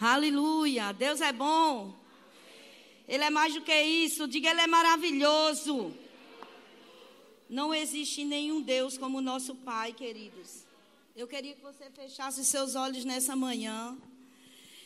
[0.00, 0.92] Aleluia.
[0.92, 1.94] Deus é bom.
[3.06, 4.26] Ele é mais do que isso.
[4.26, 5.94] Diga, Ele é maravilhoso.
[7.48, 10.64] Não existe nenhum Deus como o nosso Pai, queridos.
[11.14, 13.96] Eu queria que você fechasse seus olhos nessa manhã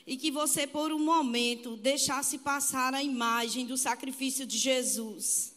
[0.07, 5.54] e que você, por um momento, deixasse passar a imagem do sacrifício de Jesus.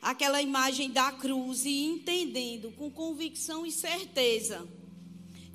[0.00, 4.66] Aquela imagem da cruz e entendendo com convicção e certeza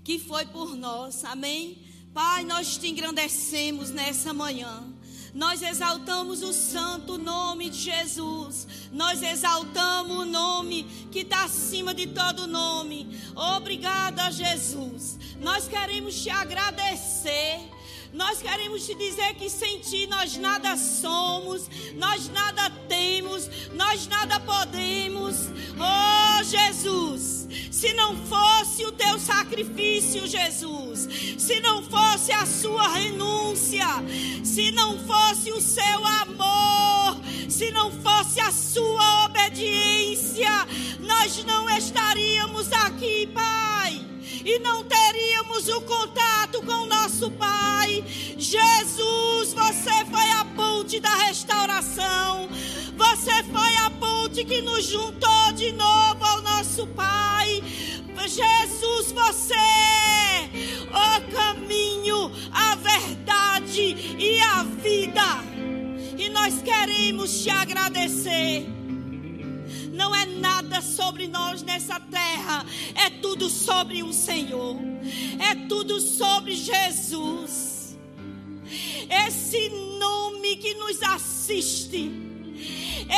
[0.03, 1.25] que foi por nós.
[1.25, 1.86] Amém?
[2.13, 4.83] Pai, nós te engrandecemos nessa manhã.
[5.33, 8.67] Nós exaltamos o santo nome de Jesus.
[8.91, 13.15] Nós exaltamos o nome que está acima de todo nome.
[13.35, 15.19] Obrigada, Jesus.
[15.39, 17.76] Nós queremos te agradecer.
[18.13, 24.39] Nós queremos te dizer que sem ti nós nada somos, nós nada temos, nós nada
[24.39, 25.49] podemos.
[25.77, 31.07] Oh, Jesus, se não fosse o teu sacrifício, Jesus,
[31.37, 33.87] se não fosse a sua renúncia,
[34.43, 40.49] se não fosse o seu amor, se não fosse a sua obediência,
[40.99, 44.16] nós não estaríamos aqui, Pai
[44.47, 48.01] e não teríamos o contato com nosso Pai.
[48.37, 52.47] Jesus, você foi a ponte da restauração.
[52.95, 57.61] Você foi a ponte que nos juntou de novo ao nosso Pai.
[58.25, 60.49] Jesus, você é
[60.93, 65.43] o caminho, a verdade e a vida.
[66.17, 68.76] E nós queremos te agradecer
[69.97, 74.77] não é nada sobre nós nessa terra, é tudo sobre o Senhor,
[75.39, 77.97] é tudo sobre Jesus.
[79.09, 82.11] Esse nome que nos assiste,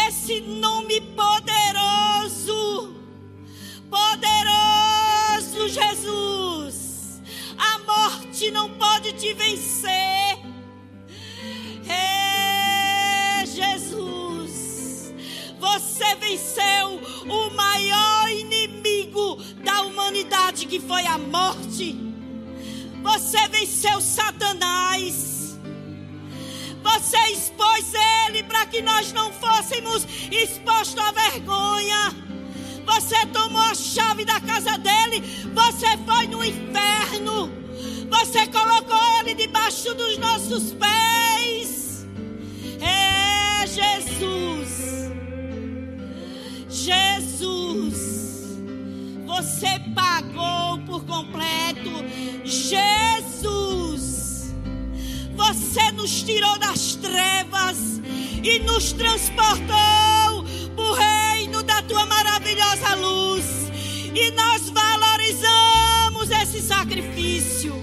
[0.08, 2.96] esse nome poderoso,
[3.90, 7.22] poderoso Jesus,
[7.58, 10.29] a morte não pode te vencer.
[16.30, 21.98] Venceu o maior inimigo da humanidade, que foi a morte.
[23.02, 25.58] Você venceu Satanás.
[26.84, 27.94] Você expôs
[28.28, 32.16] ele para que nós não fôssemos expostos à vergonha.
[32.86, 35.22] Você tomou a chave da casa dele.
[35.54, 37.52] Você foi no inferno.
[38.08, 42.08] Você colocou ele debaixo dos nossos pés.
[42.82, 45.19] É Jesus.
[46.90, 48.58] Jesus,
[49.24, 51.92] você pagou por completo.
[52.44, 53.26] Jesus,
[55.36, 57.78] você nos tirou das trevas
[58.44, 59.68] e nos transportou
[60.76, 63.46] para o reino da tua maravilhosa luz.
[64.16, 67.76] E nós valorizamos esse sacrifício.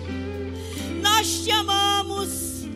[1.00, 2.66] Nós te amamos.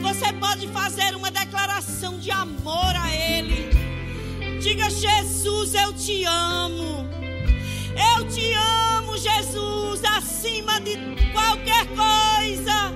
[0.00, 3.29] Você pode fazer uma declaração de amor a Ele.
[4.60, 7.08] Diga, Jesus, eu te amo.
[7.96, 10.98] Eu te amo, Jesus, acima de
[11.32, 12.92] qualquer coisa.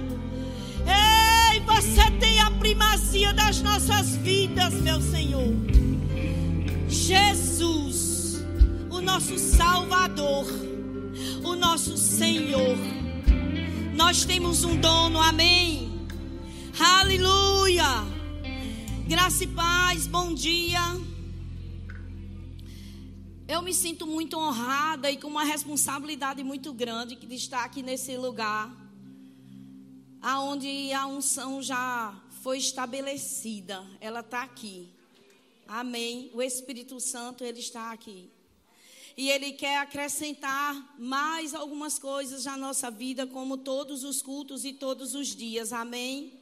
[0.86, 5.54] Ei, você tem a primazia das nossas vidas, meu Senhor.
[6.86, 8.44] Jesus,
[8.90, 10.46] o nosso Salvador,
[11.42, 12.76] o nosso Senhor.
[13.94, 15.90] Nós temos um dono, amém.
[16.78, 18.04] Aleluia.
[19.08, 21.13] Graça e paz, bom dia.
[23.46, 28.16] Eu me sinto muito honrada e com uma responsabilidade muito grande de estar aqui nesse
[28.16, 28.74] lugar,
[30.22, 33.84] aonde a unção já foi estabelecida.
[34.00, 34.88] Ela está aqui.
[35.68, 36.30] Amém.
[36.32, 38.30] O Espírito Santo ele está aqui.
[39.14, 44.72] E ele quer acrescentar mais algumas coisas na nossa vida, como todos os cultos e
[44.72, 45.70] todos os dias.
[45.70, 46.32] Amém.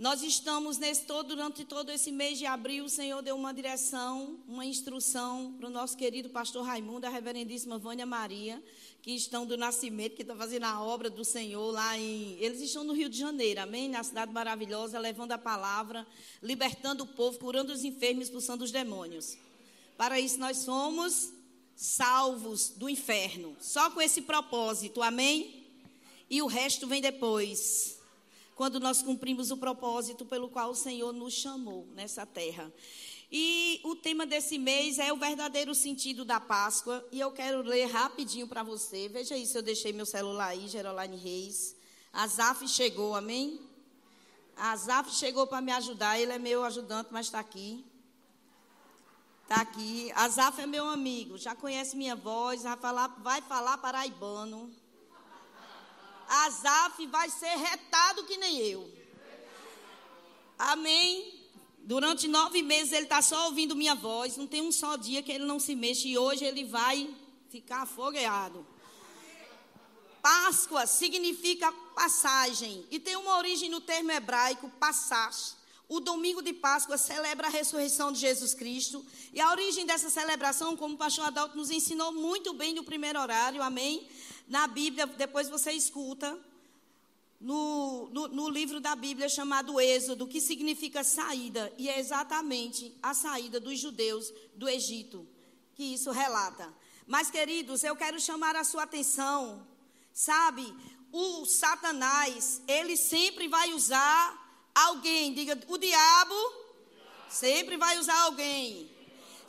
[0.00, 4.40] Nós estamos nesse todo, durante todo esse mês de abril, o Senhor deu uma direção,
[4.48, 8.64] uma instrução para o nosso querido pastor Raimundo, a reverendíssima Vânia Maria,
[9.02, 12.34] que estão do nascimento, que estão fazendo a obra do Senhor lá em.
[12.40, 13.90] Eles estão no Rio de Janeiro, amém?
[13.90, 16.06] Na cidade maravilhosa, levando a palavra,
[16.42, 19.36] libertando o povo, curando os enfermos, expulsando os demônios.
[19.98, 21.30] Para isso nós somos
[21.76, 23.54] salvos do inferno.
[23.60, 25.62] Só com esse propósito, amém?
[26.30, 27.99] E o resto vem depois
[28.60, 32.70] quando nós cumprimos o propósito pelo qual o Senhor nos chamou nessa terra.
[33.32, 37.02] E o tema desse mês é o verdadeiro sentido da Páscoa.
[37.10, 39.08] E eu quero ler rapidinho para você.
[39.08, 41.74] Veja se eu deixei meu celular aí, Geroline Reis.
[42.12, 43.58] Azaf chegou, amém?
[44.54, 46.20] Azaf chegou para me ajudar.
[46.20, 47.82] Ele é meu ajudante, mas está aqui.
[49.44, 50.12] Está aqui.
[50.14, 54.70] Azaf é meu amigo, já conhece minha voz, vai falar, vai falar paraibano.
[56.30, 58.88] Azaf vai ser retado que nem eu.
[60.56, 61.40] Amém.
[61.80, 64.36] Durante nove meses ele está só ouvindo minha voz.
[64.36, 66.08] Não tem um só dia que ele não se mexe.
[66.08, 67.12] E hoje ele vai
[67.48, 68.64] ficar afogueado.
[70.22, 72.86] Páscoa significa passagem.
[72.90, 75.30] E tem uma origem no termo hebraico, passar.
[75.88, 79.04] O domingo de Páscoa celebra a ressurreição de Jesus Cristo.
[79.32, 83.18] E a origem dessa celebração, como o pastor Adalto nos ensinou muito bem no primeiro
[83.18, 84.06] horário, amém?
[84.50, 86.38] Na Bíblia, depois você escuta,
[87.40, 93.14] no, no, no, livro da Bíblia chamado Êxodo, que significa saída, e é exatamente a
[93.14, 95.26] saída dos judeus do Egito
[95.80, 96.68] que isso relata.
[97.06, 99.66] Mas, queridos, eu quero chamar a sua atenção,
[100.12, 100.76] sabe?
[101.10, 106.34] O Satanás, ele sempre vai usar alguém, diga, o diabo
[107.30, 108.90] sempre vai usar alguém.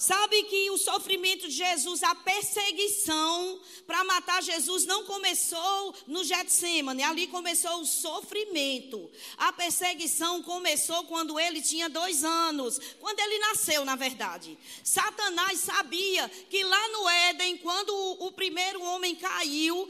[0.02, 7.04] Sabe que o sofrimento de Jesus, a perseguição para matar Jesus não começou no Getsemane,
[7.04, 9.12] ali começou o sofrimento.
[9.38, 14.58] A perseguição começou quando ele tinha dois anos, quando ele nasceu, na verdade.
[14.84, 19.88] Satanás sabia que lá no Éden, quando o, primeiro homem caiu,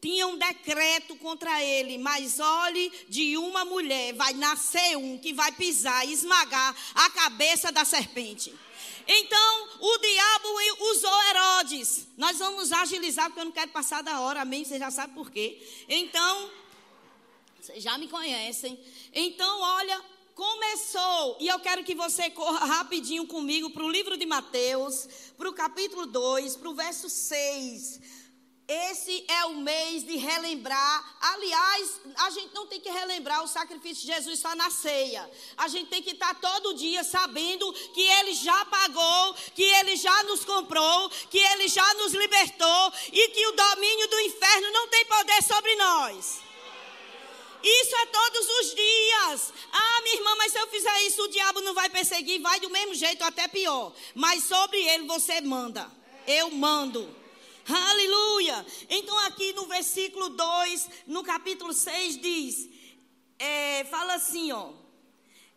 [0.00, 5.50] tinha um decreto contra ele, mas olhe, de uma mulher vai nascer um que vai
[5.50, 8.54] pisar e esmagar a cabeça da serpente.
[9.10, 10.48] Então, o diabo
[10.90, 12.06] usou Herodes.
[12.18, 14.64] Nós vamos agilizar, porque eu não quero passar da hora, amém?
[14.64, 15.66] Você já sabe por quê.
[15.88, 16.50] Então,
[17.58, 18.78] vocês já me conhecem.
[19.14, 24.26] Então, olha, começou, e eu quero que você corra rapidinho comigo para o livro de
[24.26, 25.08] Mateus,
[25.38, 28.17] para o capítulo 2, para o verso 6.
[28.68, 31.16] Esse é o mês de relembrar.
[31.22, 35.28] Aliás, a gente não tem que relembrar o sacrifício de Jesus só na ceia.
[35.56, 40.22] A gente tem que estar todo dia sabendo que Ele já pagou, que Ele já
[40.24, 45.04] nos comprou, que Ele já nos libertou e que o domínio do inferno não tem
[45.06, 46.40] poder sobre nós.
[47.62, 49.52] Isso é todos os dias.
[49.72, 52.68] Ah, minha irmã, mas se eu fizer isso, o diabo não vai perseguir, vai do
[52.68, 53.94] mesmo jeito, até pior.
[54.14, 55.90] Mas sobre ele você manda.
[56.26, 57.16] Eu mando.
[57.68, 58.64] Aleluia!
[58.88, 62.68] Então, aqui no versículo 2, no capítulo 6, diz:
[63.38, 64.72] é, fala assim, ó.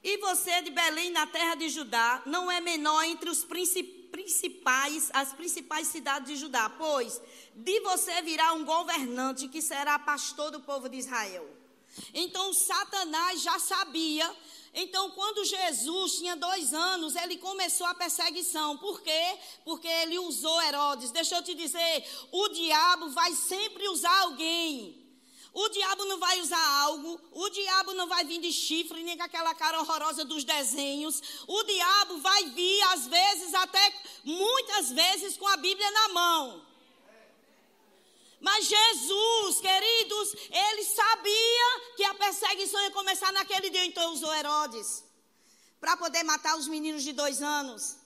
[0.04, 5.32] E você de Belém, na terra de Judá, não é menor entre os principais, as
[5.32, 7.22] principais cidades de Judá, pois
[7.56, 11.48] de você virá um governante que será pastor do povo de Israel.
[12.14, 14.30] Então, Satanás já sabia
[14.74, 18.78] então, quando Jesus tinha dois anos, ele começou a perseguição.
[18.78, 19.38] Por quê?
[19.66, 21.12] Porque ele usou Herodes.
[21.12, 24.98] Deixa eu te dizer: o diabo vai sempre usar alguém.
[25.54, 29.24] O diabo não vai usar algo, o diabo não vai vir de chifre, nem com
[29.24, 31.22] aquela cara horrorosa dos desenhos.
[31.46, 33.94] O diabo vai vir, às vezes, até
[34.24, 36.71] muitas vezes, com a Bíblia na mão.
[38.42, 45.04] Mas Jesus, queridos, ele sabia que a perseguição ia começar naquele dia, então usou Herodes
[45.80, 48.01] para poder matar os meninos de dois anos.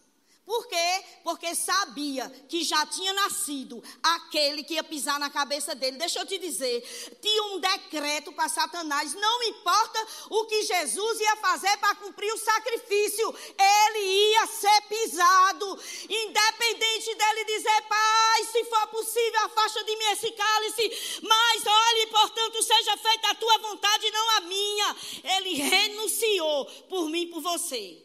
[0.46, 1.04] Por quê?
[1.24, 5.98] Porque sabia que já tinha nascido aquele que ia pisar na cabeça dele.
[5.98, 11.36] Deixa eu te dizer, tinha um decreto para Satanás, não importa o que Jesus ia
[11.38, 18.88] fazer para cumprir o sacrifício, ele ia ser pisado, independente dele dizer, Pai, se for
[18.90, 24.30] possível, afasta de mim esse cálice, mas olhe, portanto, seja feita a tua vontade, não
[24.38, 24.96] a minha.
[25.38, 28.05] Ele renunciou por mim e por você.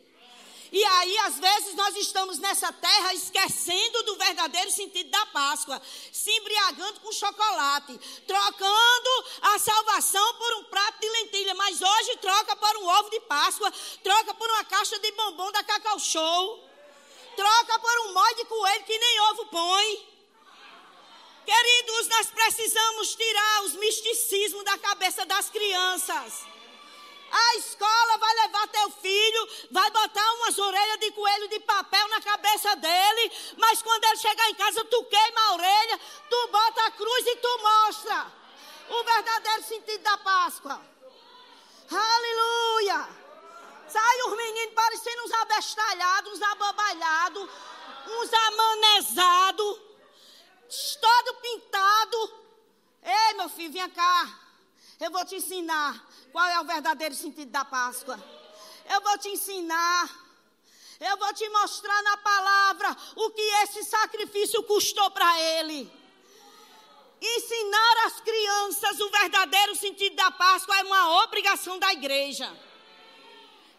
[0.73, 6.31] E aí, às vezes, nós estamos nessa terra esquecendo do verdadeiro sentido da Páscoa, se
[6.31, 12.77] embriagando com chocolate, trocando a salvação por um prato de lentilha, mas hoje troca por
[12.77, 13.73] um ovo de Páscoa,
[14.03, 16.65] troca por uma caixa de bombom da Cacau Show,
[17.35, 20.11] troca por um molho de coelho que nem ovo põe.
[21.45, 26.45] Queridos, nós precisamos tirar os misticismos da cabeça das crianças.
[27.31, 32.21] A escola vai levar teu filho, vai botar umas orelhas de coelho de papel na
[32.21, 36.91] cabeça dele, mas quando ele chegar em casa, tu queima a orelha, tu bota a
[36.91, 38.33] cruz e tu mostra
[38.89, 40.81] o verdadeiro sentido da Páscoa.
[41.91, 43.09] Aleluia!
[43.89, 47.49] Sai os meninos parecendo uns abestalhados, uns abobalhados,
[48.07, 49.81] uns amanezados,
[51.01, 52.41] todo pintado.
[53.03, 54.50] Ei, meu filho, vem cá.
[55.01, 58.23] Eu vou te ensinar qual é o verdadeiro sentido da Páscoa.
[58.85, 60.11] Eu vou te ensinar.
[61.01, 65.91] Eu vou te mostrar na palavra o que esse sacrifício custou para ele.
[67.23, 72.55] Ensinar às crianças o verdadeiro sentido da Páscoa é uma obrigação da igreja.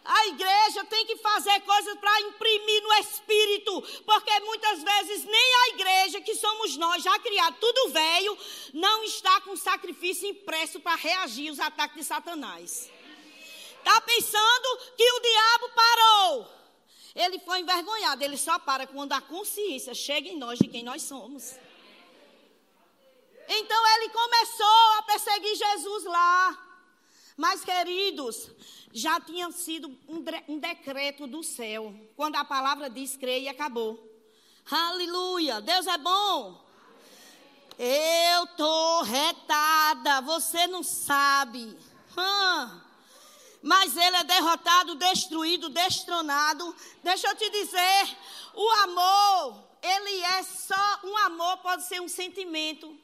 [0.04, 5.68] A igreja tem que fazer coisas para imprimir no espírito, porque muitas vezes nem a
[5.68, 8.36] igreja, que somos nós, já criado tudo velho,
[8.74, 12.90] não está com sacrifício impresso para reagir aos ataques de Satanás.
[13.78, 16.62] Está pensando que o diabo parou.
[17.14, 21.02] Ele foi envergonhado, ele só para quando a consciência chega em nós de quem nós
[21.02, 21.54] somos.
[23.48, 26.71] Então ele começou a perseguir Jesus lá.
[27.36, 28.50] Mas, queridos,
[28.92, 31.94] já tinha sido um, decreto do céu.
[32.14, 34.08] Quando a palavra diz creia, acabou.
[34.70, 35.60] Aleluia!
[35.60, 36.62] Deus é bom.
[37.78, 41.76] Eu tô retada, você não sabe.
[43.62, 46.74] Mas ele é derrotado, destruído, destronado.
[47.02, 48.16] Deixa eu te dizer,
[48.54, 52.96] o amor, ele é só um amor, pode ser um sentimento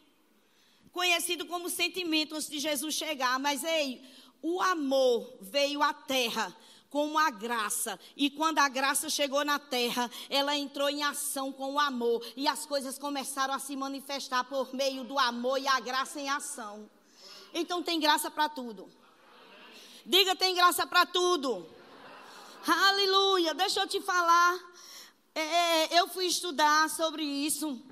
[0.93, 4.03] conhecido como sentimento antes de Jesus chegar, mas ei,
[4.43, 6.55] o amor veio à terra
[6.91, 7.99] com a graça.
[8.17, 12.25] E quando a graça chegou na terra, ela entrou em ação com o amor.
[12.37, 16.29] E as coisas começaram a se manifestar por meio do amor e a graça em
[16.29, 16.89] ação.
[17.53, 18.89] Então tem graça para tudo.
[20.05, 21.69] Diga, tem graça para tudo.
[22.67, 23.55] Aleluia.
[23.55, 24.59] Deixa eu te falar.
[25.35, 25.41] É,
[25.95, 27.83] é eu fui estudar sobre isso.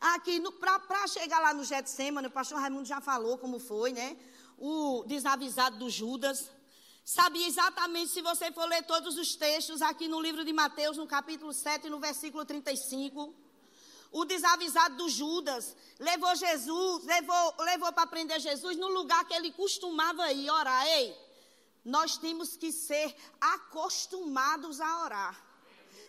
[0.00, 4.16] Aqui, para chegar lá no Getsemane, o pastor Raimundo já falou como foi, né?
[4.60, 6.50] O desavisado do Judas.
[7.02, 11.06] Sabia exatamente, se você for ler todos os textos aqui no livro de Mateus, no
[11.06, 13.34] capítulo 7, no versículo 35.
[14.12, 19.50] O desavisado do Judas levou Jesus, levou, levou para prender Jesus no lugar que ele
[19.52, 20.86] costumava ir orar.
[20.86, 21.16] Ei,
[21.84, 25.50] nós temos que ser acostumados a orar.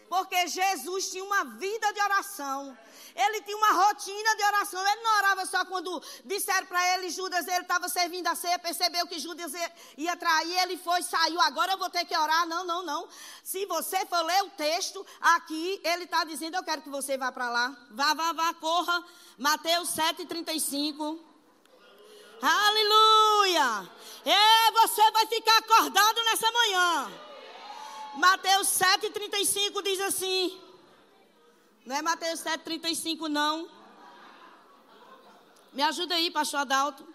[0.09, 2.77] Porque Jesus tinha uma vida de oração.
[3.15, 4.87] Ele tinha uma rotina de oração.
[4.87, 9.07] Ele não orava só quando disseram para ele, Judas, ele estava servindo a ceia, percebeu
[9.07, 9.51] que Judas
[9.97, 12.47] ia trair, ele foi, saiu, agora eu vou ter que orar.
[12.47, 13.07] Não, não, não.
[13.43, 17.31] Se você for ler o texto, aqui ele está dizendo, eu quero que você vá
[17.31, 17.75] para lá.
[17.91, 19.03] Vá, vá, vá, corra.
[19.37, 21.19] Mateus 7,35.
[22.41, 23.87] Aleluia!
[24.25, 27.11] E você vai ficar acordado nessa manhã.
[28.15, 30.70] Mateus 7,35 diz assim.
[31.85, 33.69] Não é Mateus 7,35, não.
[35.73, 37.07] Me ajuda aí, pastor Adalto.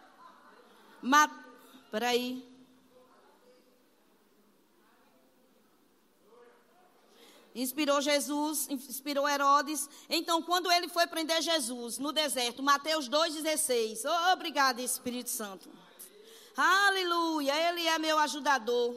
[1.01, 1.29] Ma...
[1.91, 2.45] Peraí.
[7.55, 9.89] Inspirou Jesus, inspirou Herodes.
[10.11, 14.03] Então, quando ele foi prender Jesus no deserto, Mateus 2,16.
[14.05, 15.71] Oh, obrigado, Espírito Santo.
[16.57, 18.95] Aleluia, ele é meu ajudador.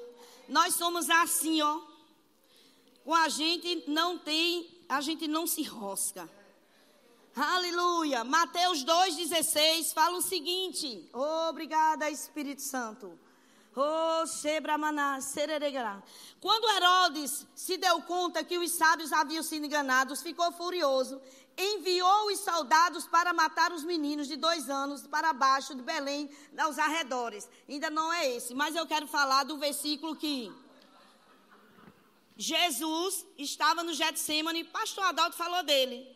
[0.49, 1.79] Nós somos assim, ó.
[3.05, 6.27] Com a gente não tem a gente não se rosca.
[7.36, 8.24] Aleluia.
[8.24, 13.17] Mateus 2,16 fala o seguinte: Obrigada, Espírito Santo.
[13.75, 14.25] Oh,
[16.41, 21.22] Quando Herodes se deu conta que os sábios haviam sido enganados, ficou furioso.
[21.55, 26.79] Enviou os soldados para matar os meninos de dois anos para baixo de Belém, aos
[26.79, 27.48] arredores.
[27.67, 30.51] Ainda não é esse, mas eu quero falar do versículo que
[32.41, 36.08] Jesus estava no Getsemane, pastor Adalto falou dele.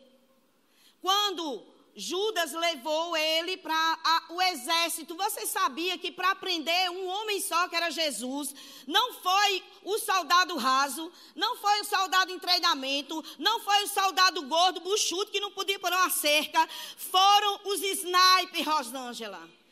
[1.02, 1.62] Quando
[1.94, 7.76] Judas levou ele para o exército, você sabia que para prender um homem só, que
[7.76, 8.54] era Jesus,
[8.86, 14.40] não foi o soldado raso, não foi o soldado em treinamento, não foi o soldado
[14.46, 16.66] gordo, buchudo, que não podia pôr uma cerca,
[16.96, 19.63] foram os snipers, Rosângela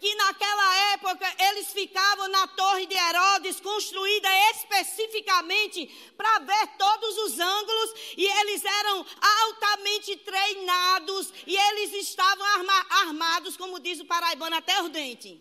[0.00, 7.38] que naquela época eles ficavam na torre de Herodes, construída especificamente para ver todos os
[7.38, 14.56] ângulos, e eles eram altamente treinados, e eles estavam arma, armados, como diz o paraibano,
[14.56, 15.38] até os dentes.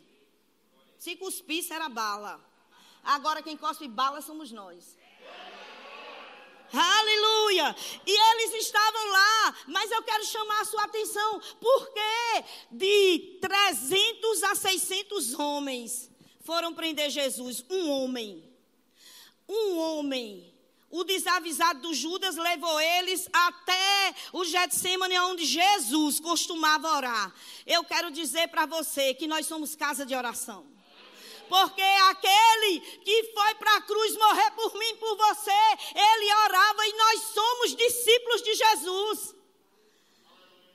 [0.97, 2.45] Se cuspisse era bala.
[3.01, 4.98] Agora quem cospe bala somos nós.
[6.71, 7.75] Aleluia!
[8.05, 14.55] E eles estavam lá, mas eu quero chamar a sua atenção, porque de 300 a
[14.55, 16.09] 600 homens
[16.41, 18.43] foram prender Jesus, um homem.
[19.47, 20.53] Um homem.
[20.91, 27.33] O desavisado do Judas levou eles até o Getsemane, onde Jesus costumava orar.
[27.65, 30.65] Eu quero dizer para você que nós somos casa de oração.
[31.49, 35.51] Porque aquele que foi para a cruz morrer por mim, por você,
[35.95, 39.35] ele orava e nós somos discípulos de Jesus.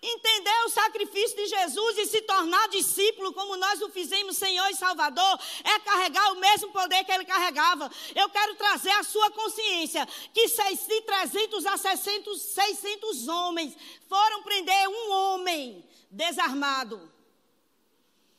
[0.07, 4.75] Entender o sacrifício de Jesus e se tornar discípulo, como nós o fizemos, Senhor e
[4.75, 7.90] Salvador, é carregar o mesmo poder que ele carregava.
[8.14, 13.75] Eu quero trazer a sua consciência que de 300 a 600, 600 homens
[14.07, 17.11] foram prender um homem desarmado.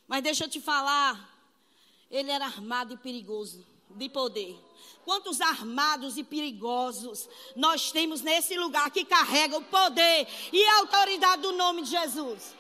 [0.08, 1.35] Mas deixa eu te falar,
[2.10, 3.66] ele era armado e perigoso.
[3.90, 4.60] de poder.
[5.06, 11.44] Quantos armados e perigosos nós temos nesse lugar que carrega o poder e a autoridade
[11.44, 12.56] do nome de Jesus.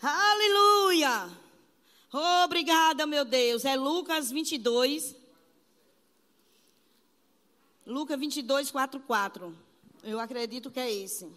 [0.00, 1.30] Aleluia!
[2.42, 3.64] Obrigada, meu Deus.
[3.64, 5.14] É Lucas 22.
[7.86, 9.58] Lucas 22, 4, 4.
[10.02, 11.30] Eu acredito que é esse.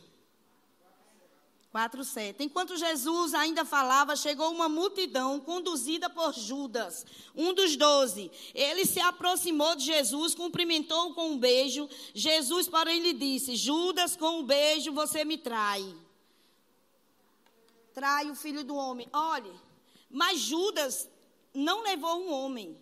[1.73, 2.43] 4, 7.
[2.43, 7.03] Enquanto Jesus ainda falava, chegou uma multidão conduzida por Judas,
[7.35, 8.29] um dos doze.
[8.53, 11.89] Ele se aproximou de Jesus, cumprimentou-o com um beijo.
[12.13, 15.83] Jesus, porém, lhe disse: Judas, com um beijo você me trai.
[17.91, 19.09] Trai o filho do homem.
[19.11, 19.51] Olhe,
[20.11, 21.09] mas Judas
[21.55, 22.77] não levou um homem.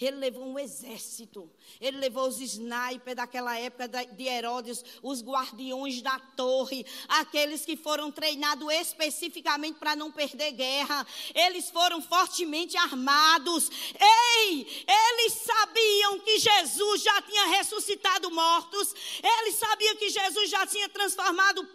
[0.00, 1.50] Ele levou um exército.
[1.80, 8.10] Ele levou os snipers daquela época de Herodes, os guardiões da torre, aqueles que foram
[8.10, 11.06] treinados especificamente para não perder guerra.
[11.34, 13.70] Eles foram fortemente armados.
[13.98, 18.94] Ei, eles sabiam que Jesus já tinha ressuscitado mortos.
[19.22, 21.66] Eles sabiam que Jesus já tinha transformado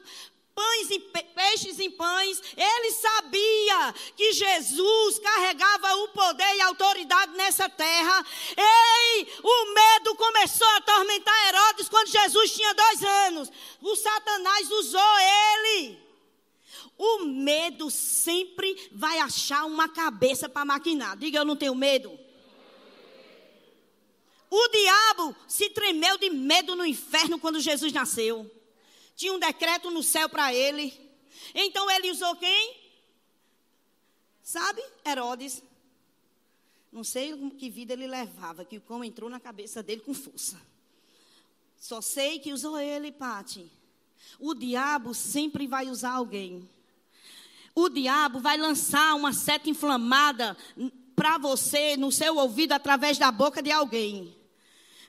[0.60, 2.42] pães e peixes em pães.
[2.58, 8.26] Ele sabia que Jesus carregava o poder e a autoridade nessa terra.
[8.58, 13.52] Ei, o medo começou a atormentar Herodes quando Jesus tinha dois anos.
[13.82, 15.20] O Satanás usou
[15.70, 15.98] ele.
[16.98, 21.16] O medo sempre vai achar uma cabeça para maquinar.
[21.16, 22.20] Diga, eu não tenho medo.
[24.50, 28.59] O diabo se tremeu de medo no inferno quando Jesus nasceu
[29.20, 30.98] tinha um decreto no céu para ele.
[31.54, 32.74] Então ele usou quem?
[34.42, 34.82] Sabe?
[35.06, 35.62] Herodes.
[36.90, 40.58] Não sei que vida ele levava, que o cão entrou na cabeça dele com força.
[41.78, 43.70] Só sei que usou ele, Pati.
[44.40, 46.70] O diabo sempre vai usar alguém.
[47.76, 50.56] O diabo vai lançar uma seta inflamada
[51.14, 54.34] para você, no seu ouvido, através da boca de alguém.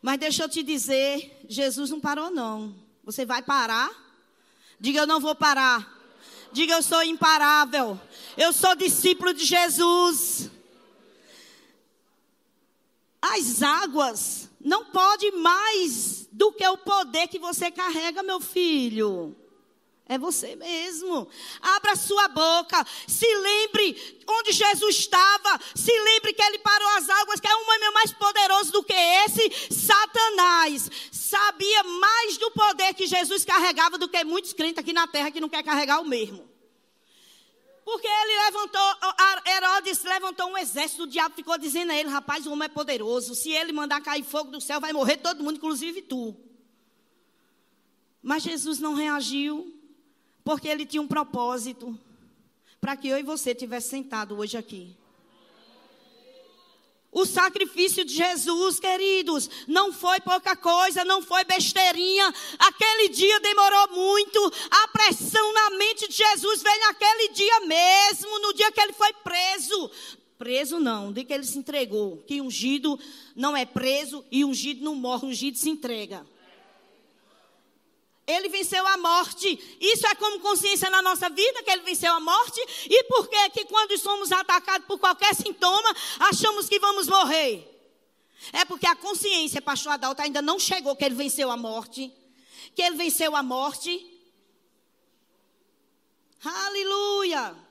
[0.03, 2.90] Mas deixa eu te dizer, Jesus não parou, não.
[3.05, 3.91] Você vai parar?
[4.79, 5.99] Diga, eu não vou parar.
[6.53, 8.01] Diga, eu sou imparável.
[8.37, 10.51] Eu sou discípulo de Jesus.
[13.21, 19.37] As águas não pode mais do que o poder que você carrega, meu filho.
[20.11, 21.29] É você mesmo.
[21.63, 22.85] Abra sua boca.
[23.07, 25.61] Se lembre onde Jesus estava.
[25.73, 28.93] Se lembre que ele parou as águas, que é um homem mais poderoso do que
[28.93, 29.73] esse.
[29.73, 35.31] Satanás sabia mais do poder que Jesus carregava do que muitos crentes aqui na terra
[35.31, 36.45] que não quer carregar o mesmo.
[37.85, 38.95] Porque ele levantou,
[39.47, 43.33] Herodes levantou um exército, o diabo ficou dizendo a ele: rapaz, o homem é poderoso.
[43.37, 46.37] Se ele mandar cair fogo do céu, vai morrer todo mundo, inclusive tu.
[48.21, 49.80] Mas Jesus não reagiu.
[50.51, 51.97] Porque ele tinha um propósito
[52.81, 54.97] para que eu e você tivesse sentado hoje aqui.
[57.13, 62.35] O sacrifício de Jesus, queridos, não foi pouca coisa, não foi besteirinha.
[62.59, 64.53] Aquele dia demorou muito.
[64.69, 69.13] A pressão na mente de Jesus veio naquele dia mesmo, no dia que ele foi
[69.23, 69.89] preso.
[70.37, 72.25] Preso não, de que ele se entregou.
[72.27, 72.99] Que ungido
[73.37, 76.27] não é preso e ungido não morre, ungido se entrega.
[78.31, 79.79] Ele venceu a morte.
[79.81, 82.61] Isso é como consciência na nossa vida, que ele venceu a morte.
[82.89, 87.67] E por que que quando somos atacados por qualquer sintoma, achamos que vamos morrer?
[88.53, 92.13] É porque a consciência, pastor Adalto, ainda não chegou que ele venceu a morte.
[92.75, 94.07] Que ele venceu a morte.
[96.43, 97.70] Aleluia!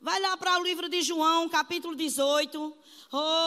[0.00, 2.76] Vai lá para o livro de João, capítulo 18.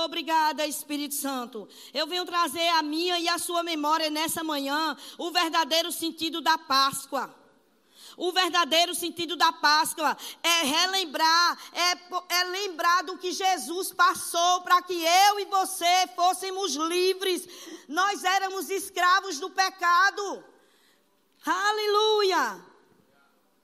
[0.04, 1.66] Obrigada, Espírito Santo.
[1.94, 6.58] Eu venho trazer a minha e a sua memória nessa manhã o verdadeiro sentido da
[6.58, 7.34] Páscoa.
[8.18, 14.82] O verdadeiro sentido da Páscoa é relembrar, é, é lembrar do que Jesus passou para
[14.82, 17.48] que eu e você fôssemos livres.
[17.88, 20.44] Nós éramos escravos do pecado.
[21.46, 22.71] Aleluia.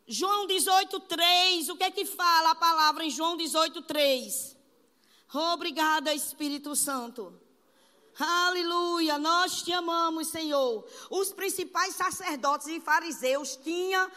[0.08, 1.70] João 18,3.
[1.70, 4.56] O que é que fala a palavra em João 18,3?
[5.34, 7.38] Obrigada, Espírito Santo.
[8.18, 10.88] Aleluia, nós te amamos, Senhor.
[11.12, 14.10] Os principais sacerdotes e fariseus tinham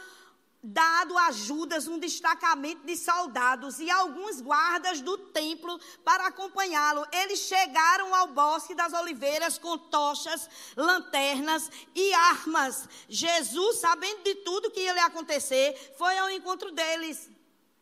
[0.63, 7.07] dado a Judas um destacamento de soldados e alguns guardas do templo para acompanhá-lo.
[7.13, 12.89] Eles chegaram ao bosque das oliveiras com tochas, lanternas e armas.
[13.09, 17.27] Jesus, sabendo de tudo que ia acontecer, foi ao encontro deles.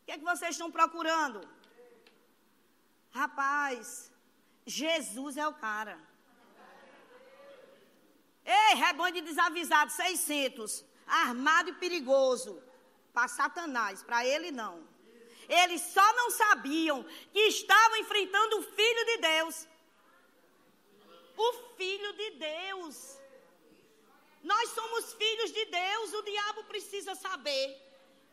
[0.01, 1.41] O que é que vocês estão procurando?
[3.11, 4.11] Rapaz,
[4.65, 5.99] Jesus é o cara.
[8.45, 12.68] Ei, rebanho de desavisados, 600, armado e perigoso.
[13.19, 14.75] Para Satanás, para ele não.
[15.61, 17.03] Eles só não sabiam
[17.33, 19.67] que estavam enfrentando o Filho de Deus.
[21.35, 22.95] o Filho de Deus.
[24.41, 27.65] Nós somos filhos de Deus, o diabo precisa saber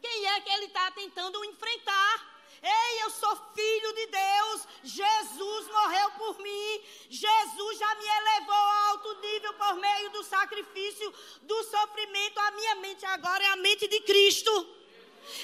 [0.00, 2.36] quem é que ele está tentando enfrentar.
[2.62, 4.68] Ei, eu sou filho de Deus.
[4.84, 6.84] Jesus morreu por mim.
[7.10, 12.38] Jesus já me elevou a alto nível por meio do sacrifício, do sofrimento.
[12.38, 14.76] A minha mente agora é a mente de Cristo.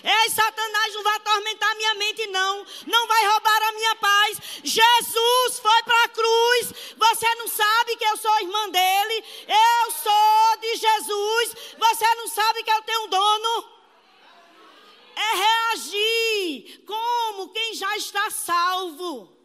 [0.05, 2.67] Ei, Satanás não vai atormentar minha mente, não.
[2.87, 4.39] Não vai roubar a minha paz.
[4.63, 6.95] Jesus foi para a cruz.
[6.97, 9.25] Você não sabe que eu sou irmã dele.
[9.49, 11.57] Eu sou de Jesus.
[11.79, 13.73] Você não sabe que eu tenho um dono.
[15.15, 19.37] É reagir como quem já está salvo.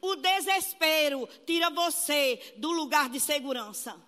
[0.00, 4.05] O desespero tira você do lugar de segurança.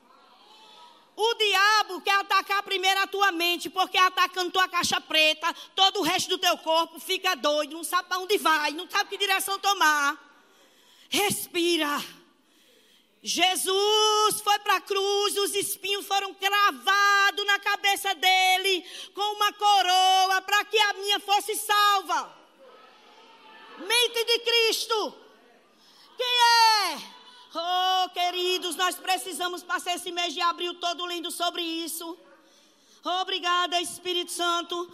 [1.21, 6.03] O diabo quer atacar primeiro a tua mente, porque atacando tua caixa preta, todo o
[6.05, 9.59] resto do teu corpo fica doido, não sabe para onde vai, não sabe que direção
[9.59, 10.17] tomar.
[11.09, 12.01] Respira.
[13.21, 20.41] Jesus foi para a cruz, os espinhos foram cravados na cabeça dele, com uma coroa,
[20.43, 22.33] para que a minha fosse salva.
[23.79, 25.15] Mente de Cristo.
[26.17, 27.18] Quem é?
[27.55, 32.19] Oh, queridos, nós precisamos passar esse mês de abril todo lindo sobre isso.
[33.03, 34.91] Obrigada, Espírito Santo.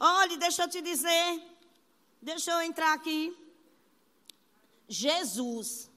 [0.00, 1.42] Olhe, deixa eu te dizer.
[2.22, 3.36] Deixa eu entrar aqui.
[4.88, 5.90] Jesus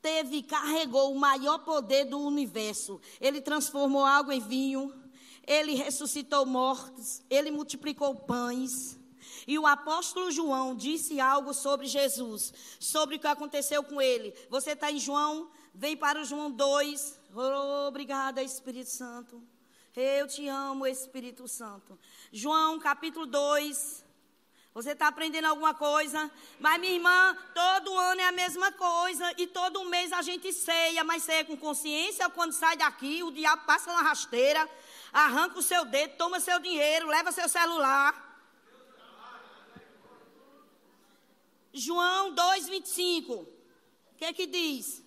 [0.00, 2.98] teve, carregou o maior poder do universo.
[3.20, 4.94] Ele transformou água em vinho.
[5.46, 7.20] Ele ressuscitou mortos.
[7.28, 8.98] Ele multiplicou pães.
[9.50, 14.32] E o apóstolo João disse algo sobre Jesus, sobre o que aconteceu com ele.
[14.48, 15.50] Você está em João?
[15.74, 17.20] Vem para o João 2.
[17.34, 19.42] Oh, obrigada, Espírito Santo.
[19.96, 21.98] Eu te amo, Espírito Santo.
[22.32, 24.04] João capítulo 2.
[24.72, 26.30] Você está aprendendo alguma coisa?
[26.60, 29.34] Mas, minha irmã, todo ano é a mesma coisa.
[29.36, 32.30] E todo mês a gente ceia, mas ceia com consciência.
[32.30, 34.70] Quando sai daqui, o diabo passa na rasteira,
[35.12, 38.29] arranca o seu dedo, toma seu dinheiro, leva seu celular.
[41.72, 43.42] João 2,25.
[43.42, 43.46] O
[44.16, 45.02] que é que diz?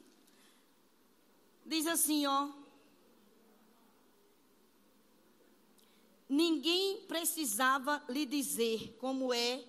[1.66, 2.50] Diz assim, ó.
[6.28, 9.64] Ninguém precisava lhe dizer como é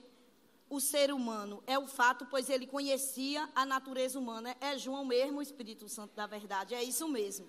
[0.71, 1.63] o ser humano.
[1.67, 4.57] É o fato, pois ele conhecia a natureza humana.
[4.61, 6.75] É João mesmo, o Espírito Santo da verdade.
[6.75, 7.49] É isso mesmo.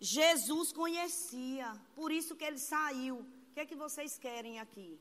[0.00, 3.20] Jesus conhecia, por isso que ele saiu.
[3.20, 4.98] O que é que vocês querem aqui?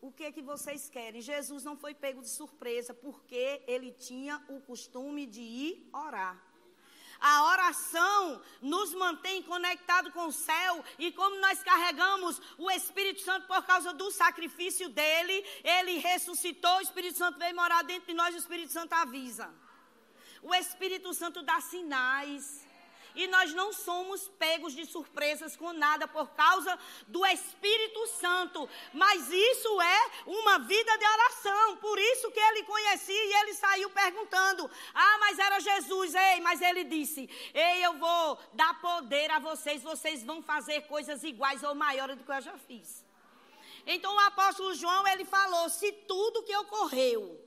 [0.00, 1.20] O que é que vocês querem?
[1.20, 6.40] Jesus não foi pego de surpresa, porque ele tinha o costume de ir orar.
[7.18, 13.46] A oração nos mantém conectados com o céu e como nós carregamos o Espírito Santo
[13.46, 18.34] por causa do sacrifício dele, ele ressuscitou, o Espírito Santo veio morar dentro de nós,
[18.34, 19.52] o Espírito Santo avisa.
[20.42, 22.65] O Espírito Santo dá sinais.
[23.16, 28.68] E nós não somos pegos de surpresas com nada por causa do Espírito Santo.
[28.92, 31.76] Mas isso é uma vida de oração.
[31.78, 36.14] Por isso que ele conhecia e ele saiu perguntando: Ah, mas era Jesus.
[36.14, 39.82] Ei, mas ele disse: Ei, eu vou dar poder a vocês.
[39.82, 43.04] Vocês vão fazer coisas iguais ou maiores do que eu já fiz.
[43.86, 47.40] Então o apóstolo João ele falou: Se tudo que ocorreu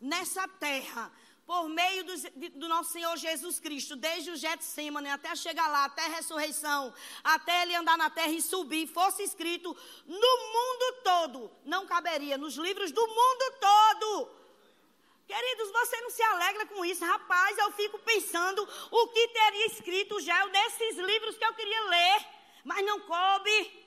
[0.00, 1.12] nessa terra
[1.46, 6.06] por meio do, do, nosso Senhor Jesus Cristo, desde o Getsemane até chegar lá, até
[6.06, 9.76] a ressurreição, até ele andar na terra e subir, fosse escrito
[10.06, 14.42] no mundo todo, não caberia, nos livros do mundo todo.
[15.26, 17.56] Queridos, você não se alegra com isso, rapaz.
[17.56, 22.26] Eu fico pensando o que teria escrito já nesses livros que eu queria ler,
[22.64, 23.81] mas não coube.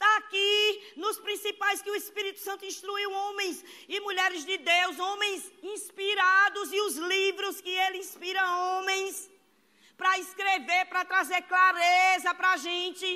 [0.00, 5.52] Está aqui nos principais que o Espírito Santo instruiu homens e mulheres de Deus, homens
[5.62, 9.30] inspirados e os livros que ele inspira homens
[9.98, 13.10] para escrever, para trazer clareza para a gente.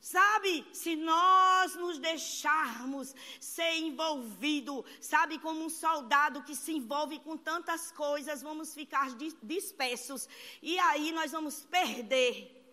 [0.00, 7.36] Sabe, se nós nos deixarmos ser envolvido, sabe, como um soldado que se envolve com
[7.36, 9.06] tantas coisas, vamos ficar
[9.40, 10.28] dispersos
[10.60, 12.63] e aí nós vamos perder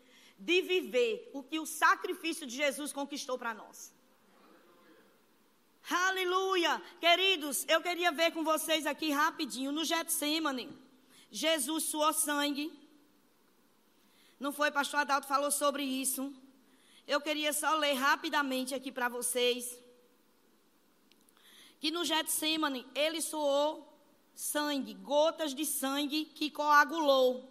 [0.50, 3.94] de viver o que o sacrifício de Jesus conquistou para nós.
[5.90, 6.82] Aleluia!
[7.00, 10.70] Queridos, eu queria ver com vocês aqui rapidinho, no Getsemane,
[11.32, 12.72] Jesus suou sangue.
[14.40, 16.34] Não foi, pastor Adalto falou sobre isso.
[17.08, 19.78] Eu queria só ler rapidamente aqui para vocês.
[21.80, 23.88] Que no Getsemane, ele suou
[24.34, 27.48] sangue, gotas de sangue que coagulou.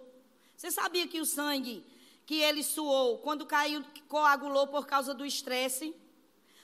[0.57, 1.85] Você sabia que o sangue
[2.31, 5.93] que ele suou, quando caiu, coagulou por causa do estresse,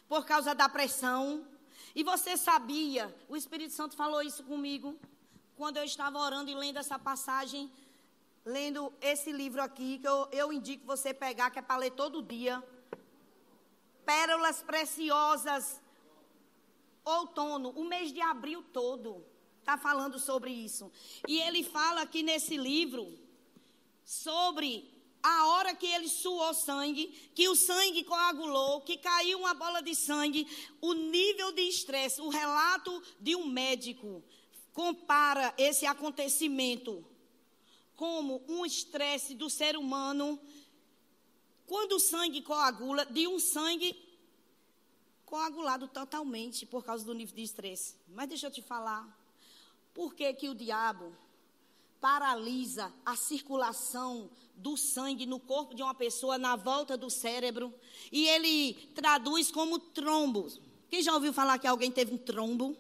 [0.09, 1.45] por causa da pressão.
[1.93, 4.97] E você sabia, o Espírito Santo falou isso comigo,
[5.57, 7.69] quando eu estava orando e lendo essa passagem
[8.45, 12.23] lendo esse livro aqui, que eu, eu indico você pegar, que é para ler todo
[12.23, 12.63] dia.
[14.05, 15.81] Pérolas Preciosas,
[17.05, 19.27] outono, o mês de abril todo,
[19.59, 20.93] está falando sobre isso.
[21.27, 23.19] E ele fala aqui nesse livro
[24.05, 24.96] sobre
[25.27, 29.95] a hora que ele suou sangue, que o sangue coagulou, que caiu uma bola de
[29.95, 30.47] sangue,
[30.81, 34.23] o nível de estresse, o relato de um médico
[34.73, 37.05] compara esse acontecimento
[37.97, 40.39] como um estresse do ser humano
[41.67, 44.01] quando o sangue coagula, de um sangue
[45.25, 47.97] coagulado totalmente por causa do nível de estresse.
[48.09, 49.05] Mas deixa eu te falar,
[49.93, 51.13] por que que o diabo
[52.01, 57.73] paralisa a circulação do sangue no corpo de uma pessoa na volta do cérebro
[58.11, 60.49] e ele traduz como trombo.
[60.89, 62.77] Quem já ouviu falar que alguém teve um trombo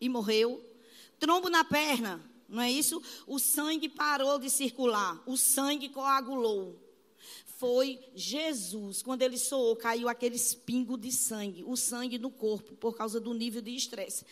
[0.00, 0.64] e morreu?
[1.18, 3.00] Trombo na perna, não é isso?
[3.26, 6.80] O sangue parou de circular, o sangue coagulou.
[7.56, 12.96] Foi Jesus, quando ele soou, caiu aquele espingo de sangue, o sangue no corpo, por
[12.96, 14.26] causa do nível de estresse.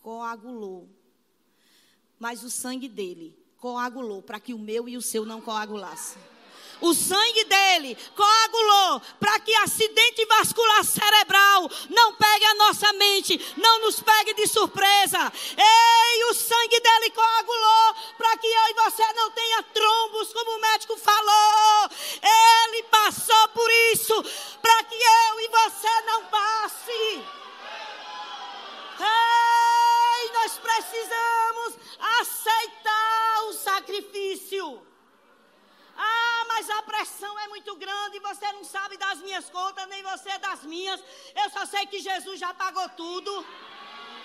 [0.00, 0.88] Coagulou.
[2.18, 6.22] Mas o sangue dele coagulou para que o meu e o seu não coagulassem.
[6.80, 13.80] O sangue dele coagulou para que acidente vascular cerebral não pegue a nossa mente, não
[13.80, 15.32] nos pegue de surpresa.
[15.56, 20.60] Ei, o sangue dele coagulou para que eu e você não tenha trombos, como o
[20.60, 21.90] médico falou.
[22.22, 24.14] Ele passou por isso
[24.62, 27.24] para que eu e você não passe.
[29.00, 34.86] Ei, nós precisamos aceitar o sacrifício.
[35.96, 40.38] Ah, mas a pressão é muito grande, você não sabe das minhas contas, nem você
[40.38, 41.02] das minhas.
[41.34, 43.44] Eu só sei que Jesus já pagou tudo.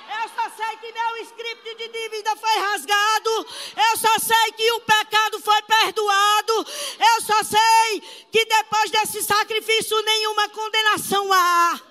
[0.05, 3.47] Eu só sei que meu script de dívida foi rasgado.
[3.89, 6.67] Eu só sei que o pecado foi perdoado.
[7.15, 11.81] Eu só sei que depois desse sacrifício nenhuma condenação há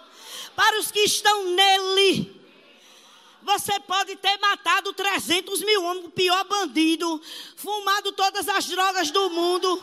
[0.54, 2.41] para os que estão nele.
[3.42, 7.20] Você pode ter matado 300 mil homens, o pior bandido,
[7.56, 9.82] fumado todas as drogas do mundo,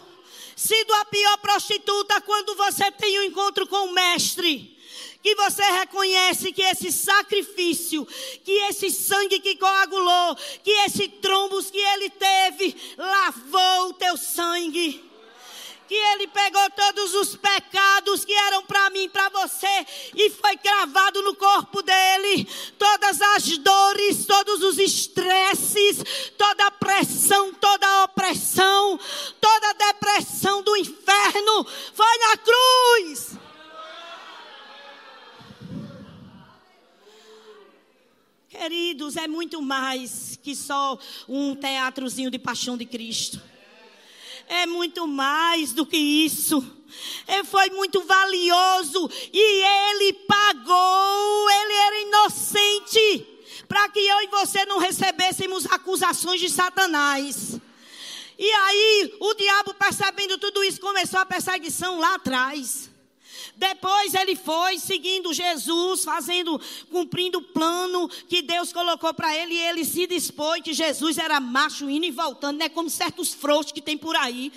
[0.55, 4.77] sido a pior prostituta quando você tem um encontro com o mestre.
[5.21, 8.07] Que você reconhece que esse sacrifício,
[8.45, 15.08] que esse sangue que coagulou, que esse trombos que ele teve, lavou o teu sangue
[15.89, 21.23] que ele pegou todos os pecados que eram para mim, para você, e foi cravado
[21.23, 22.47] no corpo dele.
[22.77, 26.03] Todas as dores, todos os estresses,
[26.37, 28.99] toda a pressão, toda a opressão,
[29.41, 33.39] toda a depressão do inferno foi na cruz.
[38.47, 43.41] Queridos, é muito mais que só um teatrozinho de paixão de Cristo
[44.49, 46.65] é muito mais do que isso.
[47.27, 53.27] Ele foi muito valioso e ele pagou, ele era inocente,
[53.67, 57.59] para que eu e você não recebêssemos acusações de Satanás.
[58.37, 62.88] E aí, o diabo, percebendo tudo isso, começou a perseguição lá atrás.
[63.59, 66.57] Depois ele foi seguindo Jesus, fazendo,
[66.89, 71.41] cumprindo o plano que Deus colocou para ele, e ele se dispôs que Jesus era
[71.41, 74.49] macho indo e voltando, não é como certos frouxos que tem por aí.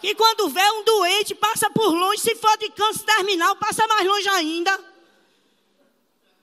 [0.00, 4.08] Que quando vê um doente, passa por longe, se for de câncer terminal, passa mais
[4.08, 4.84] longe ainda.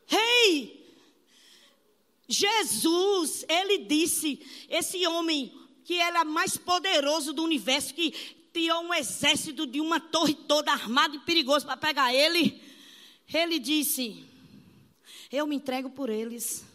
[0.06, 0.20] Rei!
[0.20, 0.78] Hey,
[2.30, 5.52] Jesus, ele disse, esse homem
[5.84, 8.14] que era mais poderoso do universo, que
[8.58, 12.60] enviou um exército de uma torre toda armado e perigoso para pegar ele.
[13.32, 14.26] Ele disse:
[15.32, 16.66] Eu me entrego por eles.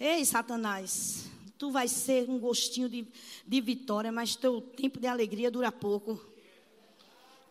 [0.00, 1.26] Ei, Satanás,
[1.58, 3.06] tu vai ser um gostinho de,
[3.46, 6.18] de vitória, mas teu tempo de alegria dura pouco.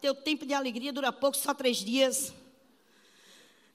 [0.01, 2.33] Teu tempo de alegria dura pouco, só três dias.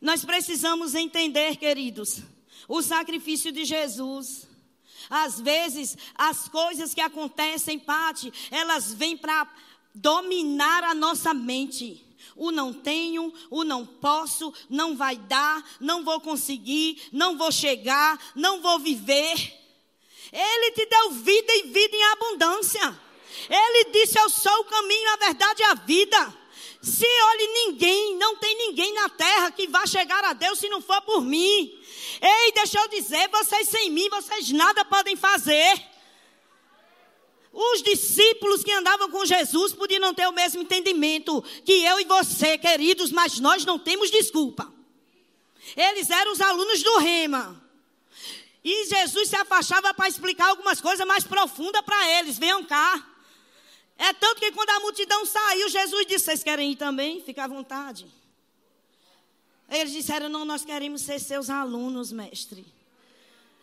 [0.01, 2.21] Nós precisamos entender, queridos,
[2.69, 4.49] o sacrifício de Jesus.
[5.09, 9.49] Às vezes, as coisas que acontecem, Pati, elas vêm para
[9.95, 12.05] dominar a nossa mente.
[12.35, 18.19] O não tenho, o não posso, não vai dar, não vou conseguir, não vou chegar,
[18.35, 19.55] não vou viver.
[20.33, 23.01] Ele te deu vida e vida em abundância.
[23.49, 26.46] Ele disse: Eu sou o caminho, a verdade e a vida.
[26.87, 30.81] Se olhe ninguém, não tem ninguém na terra que vá chegar a Deus se não
[30.81, 31.77] for por mim.
[32.23, 35.83] Ei, deixa eu dizer, vocês sem mim, vocês nada podem fazer.
[37.53, 42.05] Os discípulos que andavam com Jesus podiam não ter o mesmo entendimento que eu e
[42.05, 44.73] você, queridos, mas nós não temos desculpa.
[45.77, 47.61] Eles eram os alunos do Rema.
[48.63, 52.39] E Jesus se afastava para explicar algumas coisas mais profundas para eles.
[52.39, 53.16] Venham cá.
[53.99, 57.23] É tanto que quando a multidão saiu, Jesus disse: Vocês querem ir também?
[57.23, 58.07] Fica à vontade.
[59.71, 62.77] Eles disseram: Não, nós queremos ser seus alunos, mestre.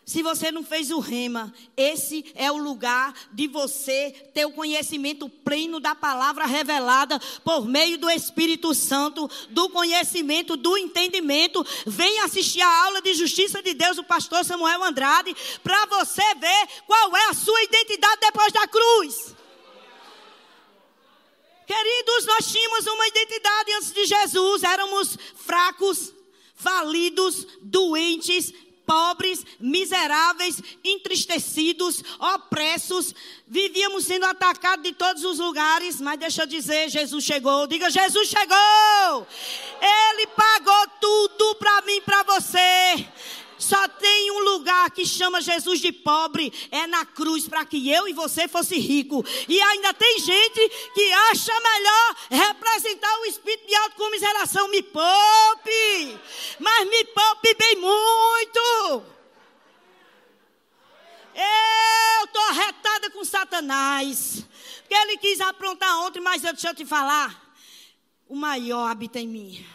[0.06, 5.30] Se você não fez o rema, esse é o lugar de você ter o conhecimento
[5.30, 11.64] pleno da palavra revelada por meio do Espírito Santo, do conhecimento, do entendimento.
[11.86, 16.68] Venha assistir a aula de justiça de Deus do pastor Samuel Andrade para você ver
[16.86, 19.34] qual é a sua identidade depois da cruz.
[21.66, 26.12] Queridos, nós tínhamos uma identidade antes de Jesus, éramos fracos,
[26.54, 28.52] falidos, doentes,
[28.86, 33.14] pobres, miseráveis, entristecidos, opressos,
[33.46, 37.66] vivíamos sendo atacados de todos os lugares, mas deixa eu dizer, Jesus chegou.
[37.66, 39.26] Diga, Jesus chegou.
[39.80, 43.08] Ele pagou tudo para mim, para você.
[43.58, 48.08] Só tem um lugar que chama Jesus de pobre, é na cruz, para que eu
[48.08, 49.24] e você fosse rico.
[49.48, 54.68] E ainda tem gente que acha melhor representar o espírito de autocomiseração.
[54.68, 56.18] Me poupe,
[56.58, 59.04] mas me poupe bem muito.
[61.34, 64.44] Eu estou arretada com Satanás.
[64.80, 67.42] Porque ele quis aprontar ontem, mas deixa eu te falar.
[68.28, 69.66] O maior habita em mim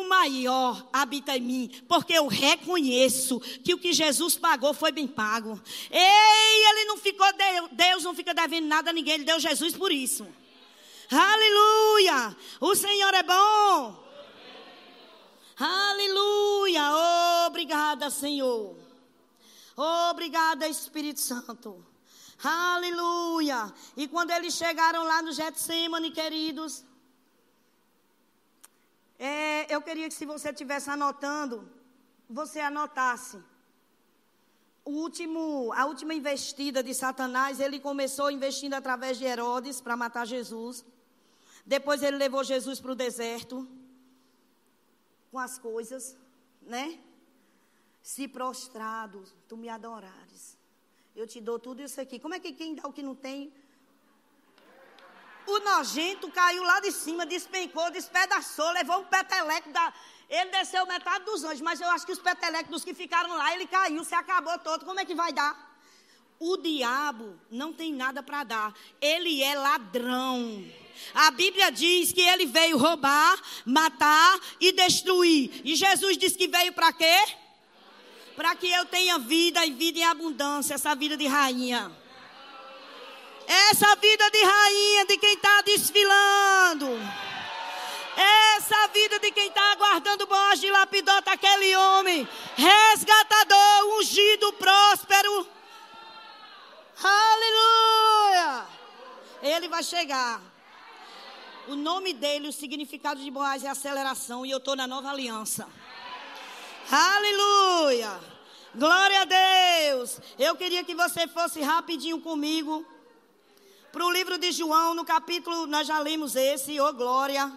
[0.00, 5.06] o maior habita em mim, porque eu reconheço que o que Jesus pagou foi bem
[5.06, 5.60] pago.
[5.90, 7.26] Ei, ele não ficou,
[7.72, 10.26] Deus não fica devendo nada a ninguém, ele deu Jesus por isso.
[11.10, 12.36] Aleluia!
[12.60, 14.04] O Senhor é bom.
[15.58, 16.82] Aleluia!
[17.46, 18.76] Obrigada, Senhor.
[19.76, 21.84] Obrigada, Espírito Santo.
[22.42, 23.72] Aleluia!
[23.96, 26.84] E quando eles chegaram lá no Getsemane, queridos,
[29.18, 31.68] é, eu queria que se você estivesse anotando,
[32.28, 33.38] você anotasse.
[34.84, 40.26] O último, a última investida de Satanás, ele começou investindo através de Herodes para matar
[40.26, 40.84] Jesus.
[41.64, 43.66] Depois ele levou Jesus para o deserto
[45.32, 46.16] com as coisas,
[46.62, 47.00] né?
[48.00, 50.56] Se prostrado, tu me adorares.
[51.16, 52.20] Eu te dou tudo isso aqui.
[52.20, 53.52] Como é que quem dá o que não tem?
[55.46, 59.92] O nojento caiu lá de cima, despencou, despedaçou, levou um peteleco da.
[60.28, 63.54] Ele desceu metade dos anjos, mas eu acho que os petelecos dos que ficaram lá,
[63.54, 64.84] ele caiu, se acabou todo.
[64.84, 65.76] Como é que vai dar?
[66.38, 68.74] O diabo não tem nada para dar.
[69.00, 70.64] Ele é ladrão.
[71.14, 75.62] A Bíblia diz que ele veio roubar, matar e destruir.
[75.64, 77.24] E Jesus disse que veio para quê?
[78.34, 81.90] Para que eu tenha vida e vida em abundância, essa vida de rainha.
[83.46, 86.88] Essa vida de rainha, de quem está desfilando.
[88.16, 95.46] Essa vida de quem está aguardando Boaz de lapidota, aquele homem resgatador, ungido, próspero.
[97.02, 98.66] Aleluia!
[99.42, 100.40] Ele vai chegar.
[101.68, 105.68] O nome dele, o significado de Boaz é aceleração e eu estou na nova aliança.
[106.90, 108.18] Aleluia!
[108.74, 110.20] Glória a Deus!
[110.38, 112.86] Eu queria que você fosse rapidinho comigo
[113.96, 117.50] para o livro de João, no capítulo, nós já lemos esse, ô oh glória.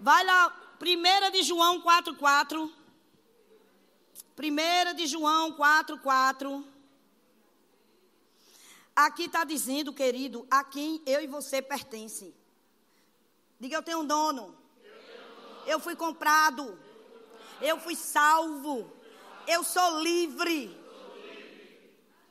[0.00, 2.68] Vai lá, 1 de João 4,4.
[4.36, 6.64] 1 de João 4,4.
[8.96, 12.34] Aqui está dizendo, querido, a quem eu e você pertencem.
[13.60, 14.52] Diga, eu tenho um dono.
[15.64, 16.76] Eu fui comprado.
[17.62, 18.92] Eu fui salvo.
[19.46, 20.76] Eu sou livre.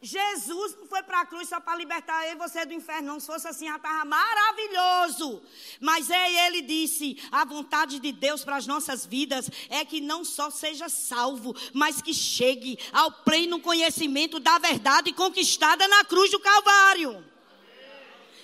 [0.01, 3.07] Jesus não foi para a cruz só para libertar eu e você do inferno.
[3.07, 5.41] Não, se fosse assim, já estava maravilhoso.
[5.79, 10.23] Mas é, ele disse: a vontade de Deus para as nossas vidas é que não
[10.23, 16.39] só seja salvo, mas que chegue ao pleno conhecimento da verdade conquistada na cruz do
[16.39, 17.23] Calvário.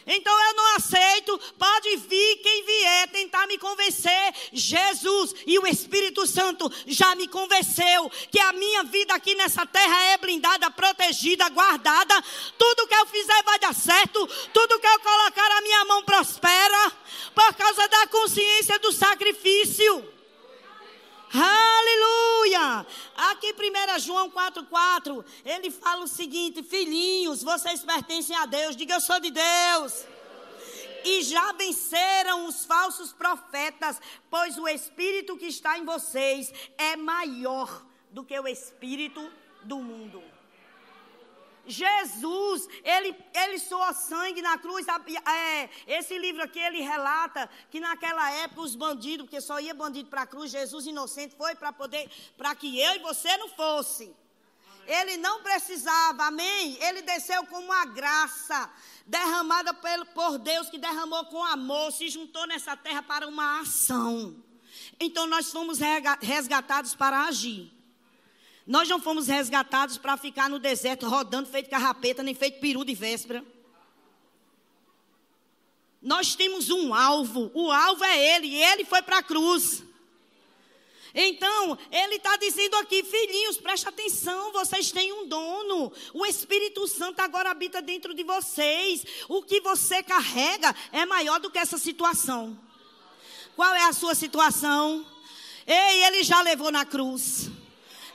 [0.08, 1.40] Então eu não aceito.
[1.58, 4.34] Pode vir quem vier tentar me convencer.
[4.54, 10.04] Jesus e o Espírito Santo já me convenceu que a minha vida aqui nessa terra
[10.12, 12.24] é blindada, protegida, guardada.
[12.58, 14.28] Tudo que eu fizer vai dar certo.
[14.54, 16.92] Tudo que eu colocar a minha mão prospera
[17.34, 20.15] por causa da consciência do sacrifício.
[21.34, 22.86] Aleluia!
[23.16, 29.02] Aqui 1 João 4,4, ele fala o seguinte: Filhinhos, vocês pertencem a Deus, diga eu
[29.02, 30.06] sou de Deus.
[31.04, 37.86] E já venceram os falsos profetas, pois o Espírito que está em vocês é maior
[38.10, 39.32] do que o Espírito
[39.64, 40.35] do mundo.
[41.68, 44.86] Jesus, ele, ele soa sangue na cruz.
[44.88, 50.10] É, esse livro aqui, ele relata que naquela época os bandidos, porque só ia bandido
[50.10, 54.14] para a cruz, Jesus inocente foi para poder, para que eu e você não fosse.
[54.88, 56.78] Ele não precisava, amém?
[56.80, 58.70] Ele desceu como uma graça
[59.06, 64.36] derramada por Deus, que derramou com amor, se juntou nessa terra para uma ação.
[65.00, 65.80] Então nós fomos
[66.22, 67.75] resgatados para agir.
[68.66, 72.96] Nós não fomos resgatados para ficar no deserto rodando feito carrapeta, nem feito peru de
[72.96, 73.46] véspera.
[76.02, 79.84] Nós temos um alvo, o alvo é Ele, e Ele foi para a cruz.
[81.18, 85.90] Então, ele está dizendo aqui, filhinhos, preste atenção, vocês têm um dono.
[86.14, 89.06] O Espírito Santo agora habita dentro de vocês.
[89.30, 92.60] O que você carrega é maior do que essa situação.
[93.56, 95.06] Qual é a sua situação?
[95.66, 97.50] Ei, ele já levou na cruz.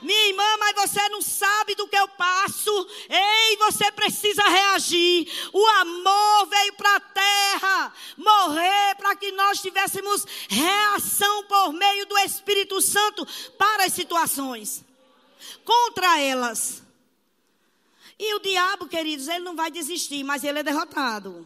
[0.01, 2.87] Minha irmã, mas você não sabe do que eu passo.
[3.09, 5.27] Ei, você precisa reagir.
[5.53, 12.17] O amor veio para a terra morrer para que nós tivéssemos reação por meio do
[12.19, 13.27] Espírito Santo
[13.57, 14.83] para as situações,
[15.63, 16.81] contra elas.
[18.17, 21.45] E o diabo, queridos, ele não vai desistir, mas ele é derrotado.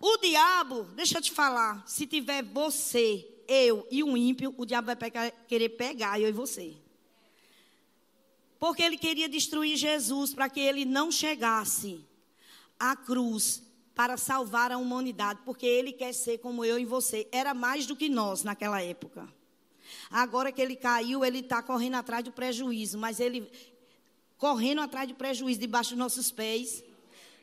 [0.00, 4.86] O diabo, deixa eu te falar, se tiver você, eu e um ímpio, o diabo
[4.86, 6.76] vai pegar, querer pegar eu e você.
[8.58, 12.04] Porque ele queria destruir Jesus para que ele não chegasse
[12.78, 13.62] à cruz
[13.94, 17.26] para salvar a humanidade, porque ele quer ser como eu e você.
[17.32, 19.28] Era mais do que nós naquela época.
[20.10, 23.50] Agora que ele caiu, ele está correndo atrás do prejuízo, mas ele
[24.36, 26.84] correndo atrás do prejuízo debaixo dos nossos pés,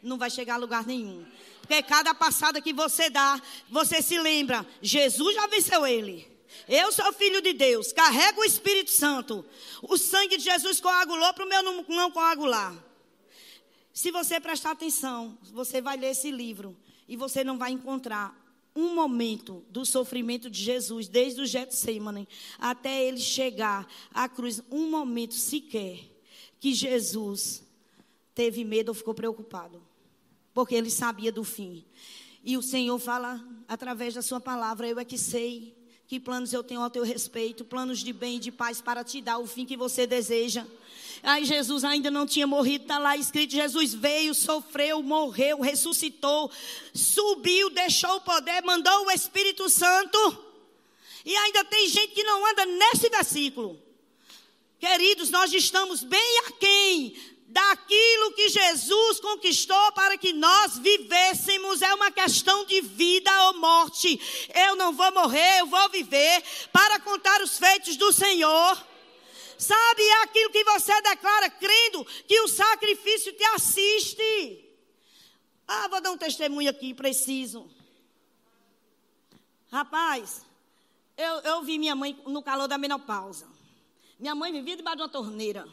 [0.02, 1.26] não vai chegar a lugar nenhum.
[1.60, 6.35] Porque cada passada que você dá, você se lembra, Jesus já venceu ele.
[6.68, 9.46] Eu sou filho de Deus, carrego o Espírito Santo.
[9.82, 12.76] O sangue de Jesus coagulou para o meu não, não coagular.
[13.94, 16.76] Se você prestar atenção, você vai ler esse livro
[17.08, 18.36] e você não vai encontrar
[18.76, 22.28] um momento do sofrimento de Jesus, desde o Getsemane
[22.60, 26.00] até ele chegar à cruz, um momento sequer
[26.60, 27.64] que Jesus
[28.34, 29.82] teve medo ou ficou preocupado,
[30.54, 31.86] porque ele sabia do fim.
[32.44, 35.74] E o Senhor fala através da sua palavra, eu é que sei
[36.08, 39.22] que planos eu tenho ao teu respeito, planos de bem e de paz para te
[39.22, 40.66] dar o fim que você deseja.
[41.24, 46.52] Aí Jesus ainda não tinha morrido, está lá escrito: Jesus veio, sofreu, morreu, ressuscitou,
[46.94, 50.46] subiu, deixou o poder, mandou o Espírito Santo.
[51.26, 53.82] E ainda tem gente que não anda nesse versículo.
[54.80, 57.16] Queridos, nós estamos bem aquém
[57.46, 61.82] daquilo que Jesus conquistou para que nós vivêssemos.
[61.82, 64.20] É uma questão de vida ou morte.
[64.54, 68.86] Eu não vou morrer, eu vou viver para contar os feitos do Senhor.
[69.58, 74.66] Sabe, é aquilo que você declara, crendo que o sacrifício te assiste.
[75.68, 77.70] Ah, vou dar um testemunho aqui, preciso.
[79.72, 80.46] Rapaz,
[81.18, 83.48] eu, eu vi minha mãe no calor da menopausa.
[84.20, 85.68] Minha mãe vivia debaixo de uma torneira.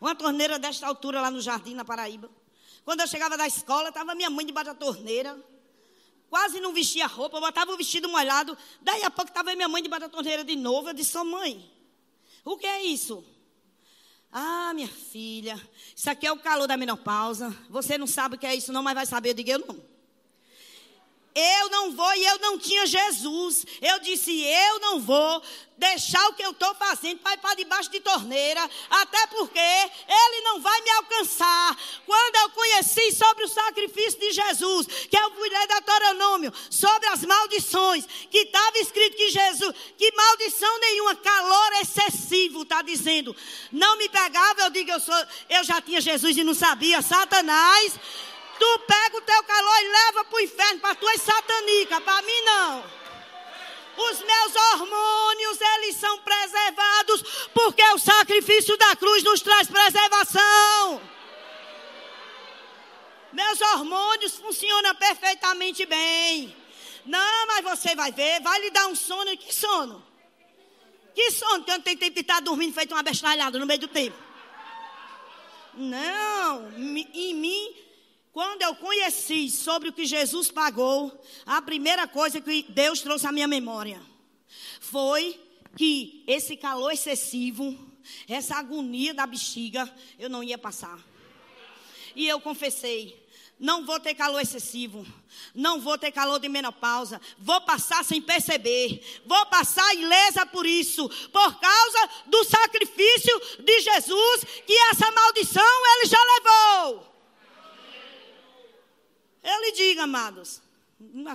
[0.00, 2.30] Uma torneira desta altura lá no jardim, na Paraíba.
[2.84, 5.38] Quando eu chegava da escola, estava minha mãe debaixo da torneira.
[6.30, 8.56] Quase não vestia roupa, botava o vestido molhado.
[8.80, 10.90] Daí a pouco estava minha mãe debaixo da torneira de novo.
[10.90, 11.70] Eu disse, oh, mãe,
[12.44, 13.24] o que é isso?
[14.30, 15.60] Ah, minha filha,
[15.96, 17.54] isso aqui é o calor da menopausa.
[17.70, 19.30] Você não sabe o que é isso, não, mas vai saber.
[19.30, 19.97] Eu digo, eu não.
[21.38, 23.64] Eu não vou e eu não tinha Jesus.
[23.80, 25.42] Eu disse, eu não vou
[25.78, 30.40] deixar o que eu estou fazendo para ir para debaixo de torneira, até porque ele
[30.42, 31.78] não vai me alcançar.
[32.04, 37.24] Quando eu conheci sobre o sacrifício de Jesus, que eu fui ler Deuteronômio, sobre as
[37.24, 43.34] maldições, que estava escrito que Jesus, que maldição nenhuma, calor excessivo, está dizendo,
[43.70, 45.14] não me pegava, eu digo, eu, sou,
[45.48, 47.94] eu já tinha Jesus e não sabia, Satanás.
[48.58, 52.40] Tu pega o teu calor e leva para o inferno, para tuas satanicas, para mim
[52.42, 52.84] não.
[53.96, 61.02] Os meus hormônios, eles são preservados, porque o sacrifício da cruz nos traz preservação.
[63.32, 66.56] Meus hormônios funcionam perfeitamente bem.
[67.04, 69.36] Não, mas você vai ver, vai lhe dar um sono.
[69.36, 70.04] Que sono?
[71.14, 71.64] Que sono?
[71.64, 74.16] Que eu não tenho tempo de estar dormindo feito uma bestalhada no meio do tempo.
[75.74, 77.76] Não, em mim
[78.32, 81.12] quando eu conheci sobre o que Jesus pagou,
[81.46, 84.00] a primeira coisa que Deus trouxe à minha memória
[84.80, 85.40] foi
[85.76, 87.76] que esse calor excessivo,
[88.28, 90.98] essa agonia da bexiga, eu não ia passar.
[92.14, 95.06] E eu confessei: não vou ter calor excessivo,
[95.54, 101.08] não vou ter calor de menopausa, vou passar sem perceber, vou passar ilesa por isso,
[101.08, 107.07] por causa do sacrifício de Jesus, que essa maldição ele já levou.
[109.42, 110.60] Eu lhe digo, amados,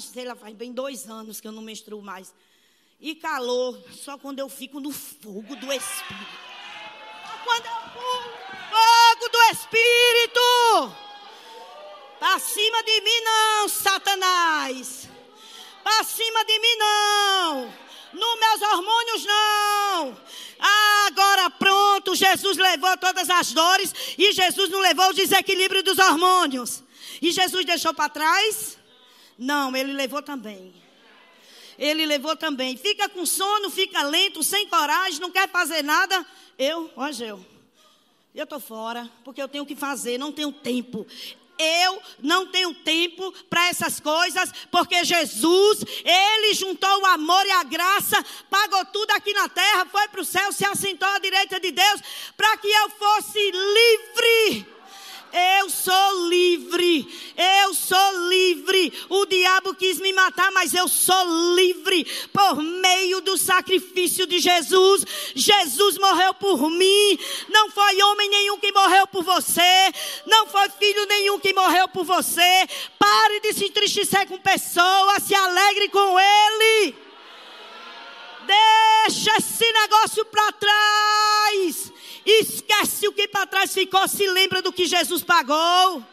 [0.01, 2.33] sei lá, faz bem dois anos que eu não menstruo mais.
[2.99, 6.43] E calor, só quando eu fico no fogo do Espírito.
[7.43, 8.43] Quando eu pulo
[9.29, 10.95] do Espírito.
[12.19, 15.09] Para cima de mim não, Satanás.
[15.83, 17.73] Para cima de mim não.
[18.13, 20.17] Nos meus hormônios não.
[21.07, 26.83] Agora pronto, Jesus levou todas as dores e Jesus não levou o desequilíbrio dos hormônios.
[27.21, 28.77] E Jesus deixou para trás?
[29.37, 30.73] Não, ele levou também.
[31.77, 32.77] Ele levou também.
[32.77, 36.25] Fica com sono, fica lento, sem coragem, não quer fazer nada.
[36.57, 37.43] Eu, ó, Geu,
[38.33, 41.05] eu estou fora, porque eu tenho que fazer, não tenho tempo.
[41.57, 47.63] Eu não tenho tempo para essas coisas, porque Jesus, Ele juntou o amor e a
[47.63, 51.71] graça, pagou tudo aqui na terra, foi para o céu, se assentou à direita de
[51.71, 52.01] Deus,
[52.35, 54.72] para que eu fosse livre
[55.33, 57.07] eu sou livre.
[57.35, 58.93] Eu sou livre.
[59.09, 65.05] O diabo quis me matar, mas eu sou livre por meio do sacrifício de Jesus.
[65.33, 67.19] Jesus morreu por mim.
[67.49, 69.91] Não foi homem nenhum que morreu por você.
[70.27, 72.67] Não foi filho nenhum que morreu por você.
[72.99, 75.23] Pare de se entristecer com pessoas.
[75.23, 76.95] Se alegre com Ele.
[78.45, 81.91] Deixa esse negócio para trás.
[82.25, 86.03] Esquece o que para trás ficou, se lembra do que Jesus pagou.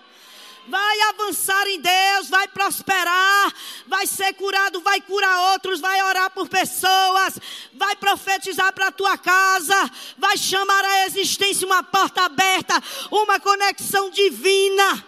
[0.68, 3.54] Vai avançar em Deus, vai prosperar,
[3.86, 7.38] vai ser curado, vai curar outros, vai orar por pessoas,
[7.72, 12.80] vai profetizar para a tua casa, vai chamar a existência uma porta aberta,
[13.10, 15.04] uma conexão divina.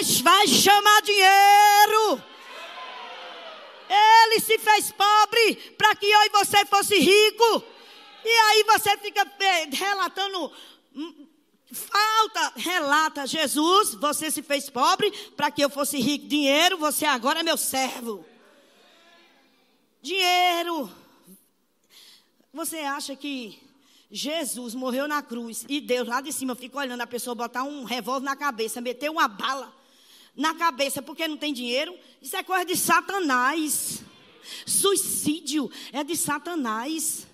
[0.00, 2.22] Eis, vai chamar dinheiro.
[3.88, 7.73] Ele se fez pobre para que eu e você fosse rico.
[8.24, 9.30] E aí você fica
[9.70, 10.52] relatando
[10.94, 11.26] hum,
[11.72, 17.40] falta, relata Jesus, você se fez pobre para que eu fosse rico, dinheiro, você agora
[17.40, 18.24] é meu servo.
[20.00, 20.90] Dinheiro.
[22.52, 23.60] Você acha que
[24.10, 27.84] Jesus morreu na cruz e Deus lá de cima fica olhando a pessoa botar um
[27.84, 29.74] revólver na cabeça, meter uma bala
[30.36, 31.98] na cabeça porque não tem dinheiro?
[32.22, 34.02] Isso é coisa de Satanás.
[34.66, 37.26] Suicídio é de Satanás.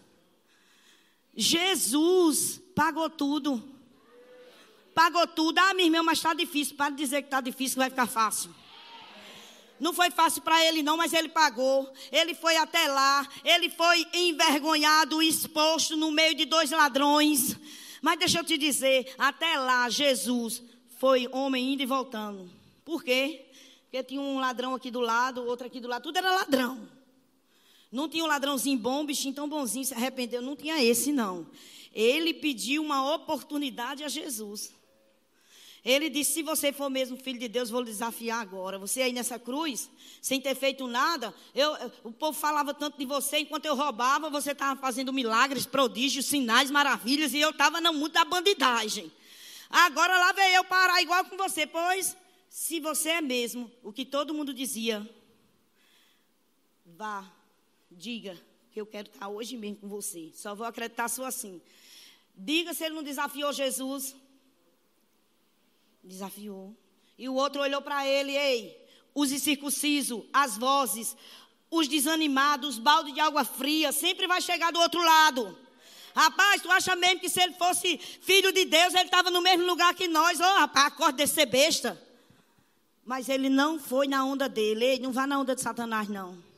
[1.34, 3.62] Jesus pagou tudo.
[4.94, 5.58] Pagou tudo.
[5.58, 6.76] Ah, minha irmã, mas está difícil.
[6.76, 8.54] Para de dizer que está difícil, que vai ficar fácil.
[9.78, 11.90] Não foi fácil para ele, não, mas ele pagou.
[12.12, 13.26] Ele foi até lá.
[13.42, 17.56] Ele foi envergonhado, exposto no meio de dois ladrões.
[18.02, 20.62] Mas deixa eu te dizer: até lá, Jesus
[20.98, 22.50] foi homem indo e voltando.
[22.84, 23.46] Por quê?
[23.84, 26.02] Porque tinha um ladrão aqui do lado, outro aqui do lado.
[26.02, 26.99] Tudo era ladrão.
[27.90, 30.40] Não tinha um ladrãozinho bom, um bichinho tão bonzinho, se arrependeu.
[30.40, 31.46] Não tinha esse, não.
[31.92, 34.72] Ele pediu uma oportunidade a Jesus.
[35.84, 38.78] Ele disse: Se você for mesmo filho de Deus, vou lhe desafiar agora.
[38.78, 39.90] Você aí nessa cruz,
[40.22, 41.72] sem ter feito nada, eu,
[42.04, 46.70] o povo falava tanto de você, enquanto eu roubava, você estava fazendo milagres, prodígios, sinais,
[46.70, 49.10] maravilhas, e eu estava no mundo da bandidagem.
[49.68, 52.16] Agora lá veio eu parar igual com você, pois,
[52.48, 55.08] se você é mesmo o que todo mundo dizia,
[56.84, 57.39] vá
[57.90, 58.38] Diga
[58.70, 60.30] que eu quero estar hoje mesmo com você.
[60.34, 61.60] Só vou acreditar só assim.
[62.34, 64.14] Diga se ele não desafiou Jesus.
[66.02, 66.74] Desafiou.
[67.18, 68.80] E o outro olhou para ele, ei,
[69.14, 71.16] os incircuncisos, as vozes,
[71.70, 75.58] os desanimados, balde de água fria, sempre vai chegar do outro lado.
[76.14, 79.66] Rapaz, tu acha mesmo que se ele fosse filho de Deus, ele estava no mesmo
[79.66, 80.40] lugar que nós?
[80.40, 82.00] Ô, oh, rapaz, acorda de ser besta.
[83.04, 84.84] Mas ele não foi na onda dele.
[84.84, 86.49] Ei, não vá na onda de Satanás, não.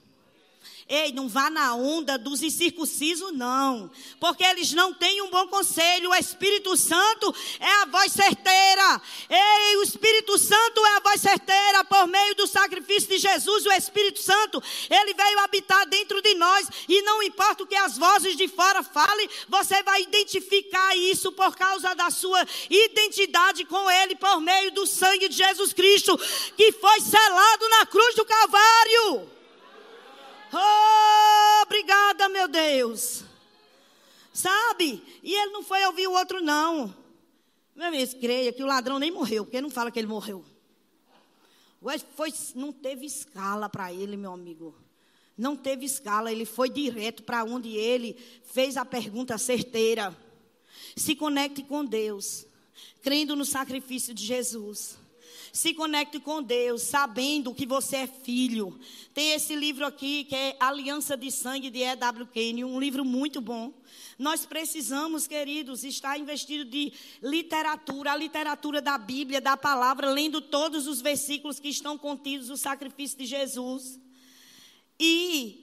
[0.95, 3.90] Ei, não vá na onda dos incircuncisos, não.
[4.20, 6.11] Porque eles não têm um bom conselho.
[6.11, 9.01] O Espírito Santo é a voz certeira.
[9.30, 11.82] Ei, o Espírito Santo é a voz certeira.
[11.84, 16.68] Por meio do sacrifício de Jesus, o Espírito Santo, ele veio habitar dentro de nós.
[16.86, 21.57] E não importa o que as vozes de fora falem, você vai identificar isso por
[21.57, 26.18] causa da sua identidade com ele, por meio do sangue de Jesus Cristo,
[26.55, 29.41] que foi selado na cruz do Calvário.
[30.53, 33.24] Oh, obrigada, meu Deus.
[34.32, 35.03] Sabe?
[35.22, 36.94] E ele não foi ouvir o outro, não.
[37.74, 40.44] Meu amigo, creia que o ladrão nem morreu, porque não fala que ele morreu.
[42.14, 44.74] Foi, não teve escala para ele, meu amigo.
[45.36, 50.16] Não teve escala, ele foi direto para onde ele fez a pergunta certeira.
[50.94, 52.46] Se conecte com Deus,
[53.03, 54.96] crendo no sacrifício de Jesus.
[55.53, 58.80] Se conecte com Deus, sabendo que você é filho.
[59.12, 62.26] Tem esse livro aqui que é Aliança de Sangue de E.W.
[62.28, 63.70] Kenny, um livro muito bom.
[64.18, 70.86] Nós precisamos, queridos, estar investido de literatura, a literatura da Bíblia, da palavra, lendo todos
[70.86, 74.00] os versículos que estão contidos no sacrifício de Jesus.
[74.98, 75.62] E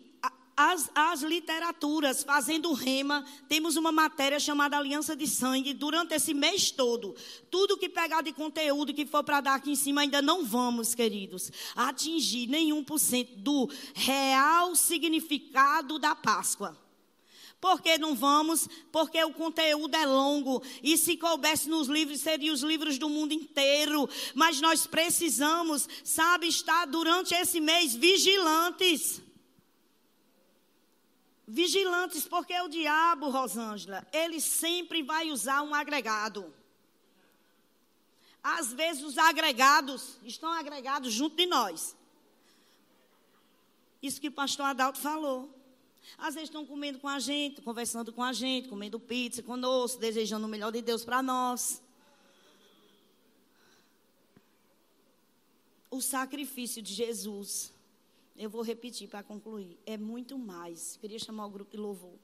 [0.59, 5.73] as, as literaturas, fazendo rema, temos uma matéria chamada Aliança de Sangue.
[5.73, 7.15] Durante esse mês todo,
[7.49, 10.93] tudo que pegar de conteúdo que for para dar aqui em cima, ainda não vamos,
[10.93, 16.77] queridos, atingir nenhum por cento do real significado da Páscoa.
[17.61, 18.67] Por que não vamos?
[18.91, 20.61] Porque o conteúdo é longo.
[20.83, 24.09] E se coubesse nos livros, seriam os livros do mundo inteiro.
[24.35, 29.21] Mas nós precisamos, sabe, estar durante esse mês vigilantes
[31.49, 36.53] vigilantes, porque o diabo, Rosângela, ele sempre vai usar um agregado.
[38.41, 41.95] Às vezes os agregados estão agregados junto de nós.
[44.01, 45.53] Isso que o pastor Adalto falou.
[46.17, 50.45] Às vezes estão comendo com a gente, conversando com a gente, comendo pizza conosco, desejando
[50.45, 51.81] o melhor de Deus para nós.
[55.89, 57.73] O sacrifício de Jesus
[58.39, 59.77] eu vou repetir para concluir.
[59.85, 60.95] É muito mais.
[60.95, 62.17] Queria chamar o grupo de louvor.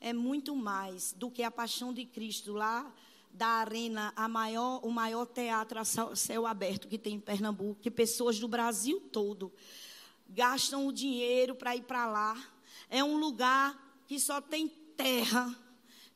[0.00, 2.94] É muito mais do que a paixão de Cristo lá
[3.32, 7.90] da arena, a maior, o maior teatro a céu aberto que tem em Pernambuco, que
[7.90, 9.52] pessoas do Brasil todo
[10.28, 12.40] gastam o dinheiro para ir para lá.
[12.88, 15.52] É um lugar que só tem terra,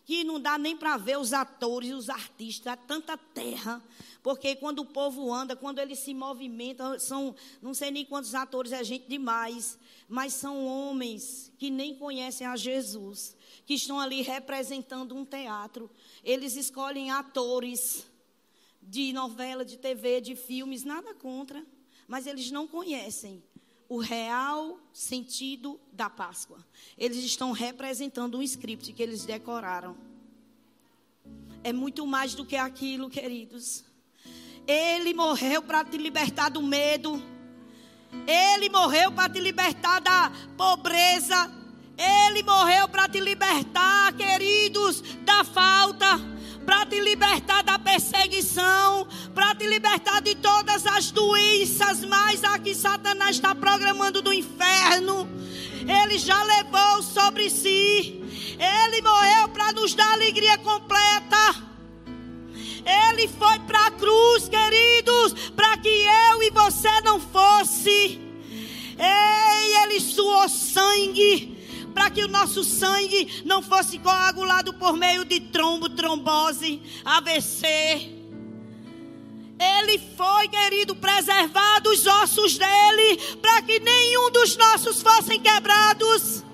[0.04, 3.82] que não dá nem para ver os atores, os artistas, tanta terra.
[4.28, 8.72] Porque quando o povo anda, quando ele se movimenta, são, não sei nem quantos atores,
[8.72, 15.16] é gente demais, mas são homens que nem conhecem a Jesus, que estão ali representando
[15.16, 15.90] um teatro.
[16.22, 18.06] Eles escolhem atores
[18.82, 21.64] de novela, de TV, de filmes, nada contra,
[22.06, 23.42] mas eles não conhecem
[23.88, 26.62] o real sentido da Páscoa.
[26.98, 29.96] Eles estão representando um script que eles decoraram.
[31.64, 33.87] É muito mais do que aquilo, queridos.
[34.68, 37.22] Ele morreu para te libertar do medo.
[38.26, 41.50] Ele morreu para te libertar da pobreza.
[41.96, 46.20] Ele morreu para te libertar, queridos, da falta,
[46.66, 52.74] para te libertar da perseguição, para te libertar de todas as doenças mais a que
[52.74, 55.26] Satanás está programando do inferno.
[55.80, 58.22] Ele já levou sobre si.
[58.58, 61.67] Ele morreu para nos dar alegria completa.
[62.84, 68.20] Ele foi para a cruz, queridos, para que eu e você não fosse.
[68.98, 71.56] Ei, ele suou sangue
[71.94, 77.66] para que o nosso sangue não fosse coagulado por meio de trombo, trombose, AVC.
[79.58, 86.44] Ele foi, querido, preservado os ossos dele, para que nenhum dos nossos fossem quebrados.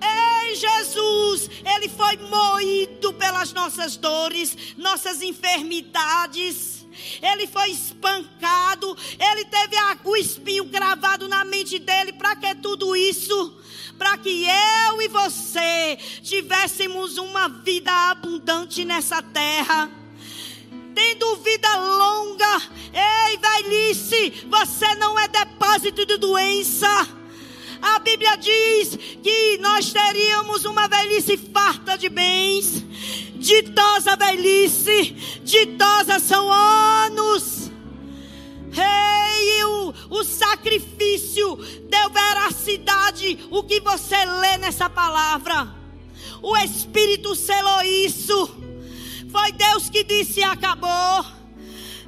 [0.00, 6.84] Ei, Jesus, Ele foi moído pelas nossas dores, nossas enfermidades.
[7.20, 12.12] Ele foi espancado, ele teve o espinho gravado na mente dele.
[12.12, 13.58] Para que tudo isso?
[13.98, 19.90] Para que eu e você tivéssemos uma vida abundante nessa terra
[20.94, 22.62] tendo vida longa.
[22.92, 26.88] Ei, velhice, você não é depósito de doença.
[27.84, 32.82] A Bíblia diz que nós teríamos uma velhice farta de bens.
[33.34, 35.14] Ditosa velhice,
[35.44, 37.70] ditosa são anos.
[38.72, 41.56] Rei, o, o sacrifício
[41.90, 43.46] deu veracidade.
[43.50, 45.68] O que você lê nessa palavra?
[46.40, 48.48] O Espírito selou isso.
[49.30, 50.88] Foi Deus que disse: acabou.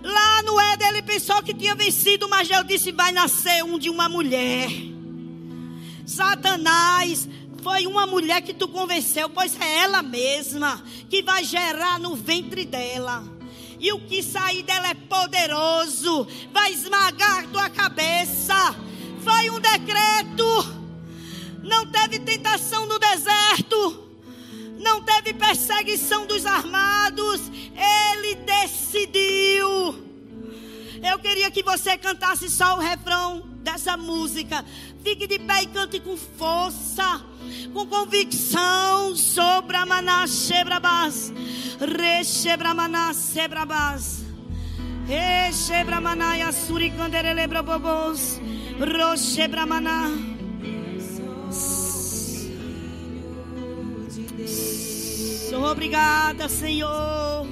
[0.02, 3.90] Lá no Éden ele pensou que tinha vencido, mas Deus disse: vai nascer um de
[3.90, 4.95] uma mulher.
[6.06, 7.28] Satanás
[7.62, 12.64] foi uma mulher que tu convenceu, pois é ela mesma que vai gerar no ventre
[12.64, 13.24] dela.
[13.80, 18.54] E o que sair dela é poderoso, vai esmagar tua cabeça.
[19.22, 20.76] Foi um decreto.
[21.62, 24.08] Não teve tentação no deserto.
[24.78, 27.40] Não teve perseguição dos armados.
[27.74, 30.06] Ele decidiu.
[31.02, 34.64] Eu queria que você cantasse só o refrão dessa música.
[35.06, 37.24] Fique de pé e cante com força,
[37.72, 39.14] com convicção.
[39.14, 41.32] Sobre a maná shebrabás.
[41.78, 44.24] Rechebramana sebrabás.
[45.06, 48.40] Rechebramana yasuri canderele brabobos.
[48.80, 50.10] Rochebramana.
[55.70, 57.46] Obrigada, Senhor.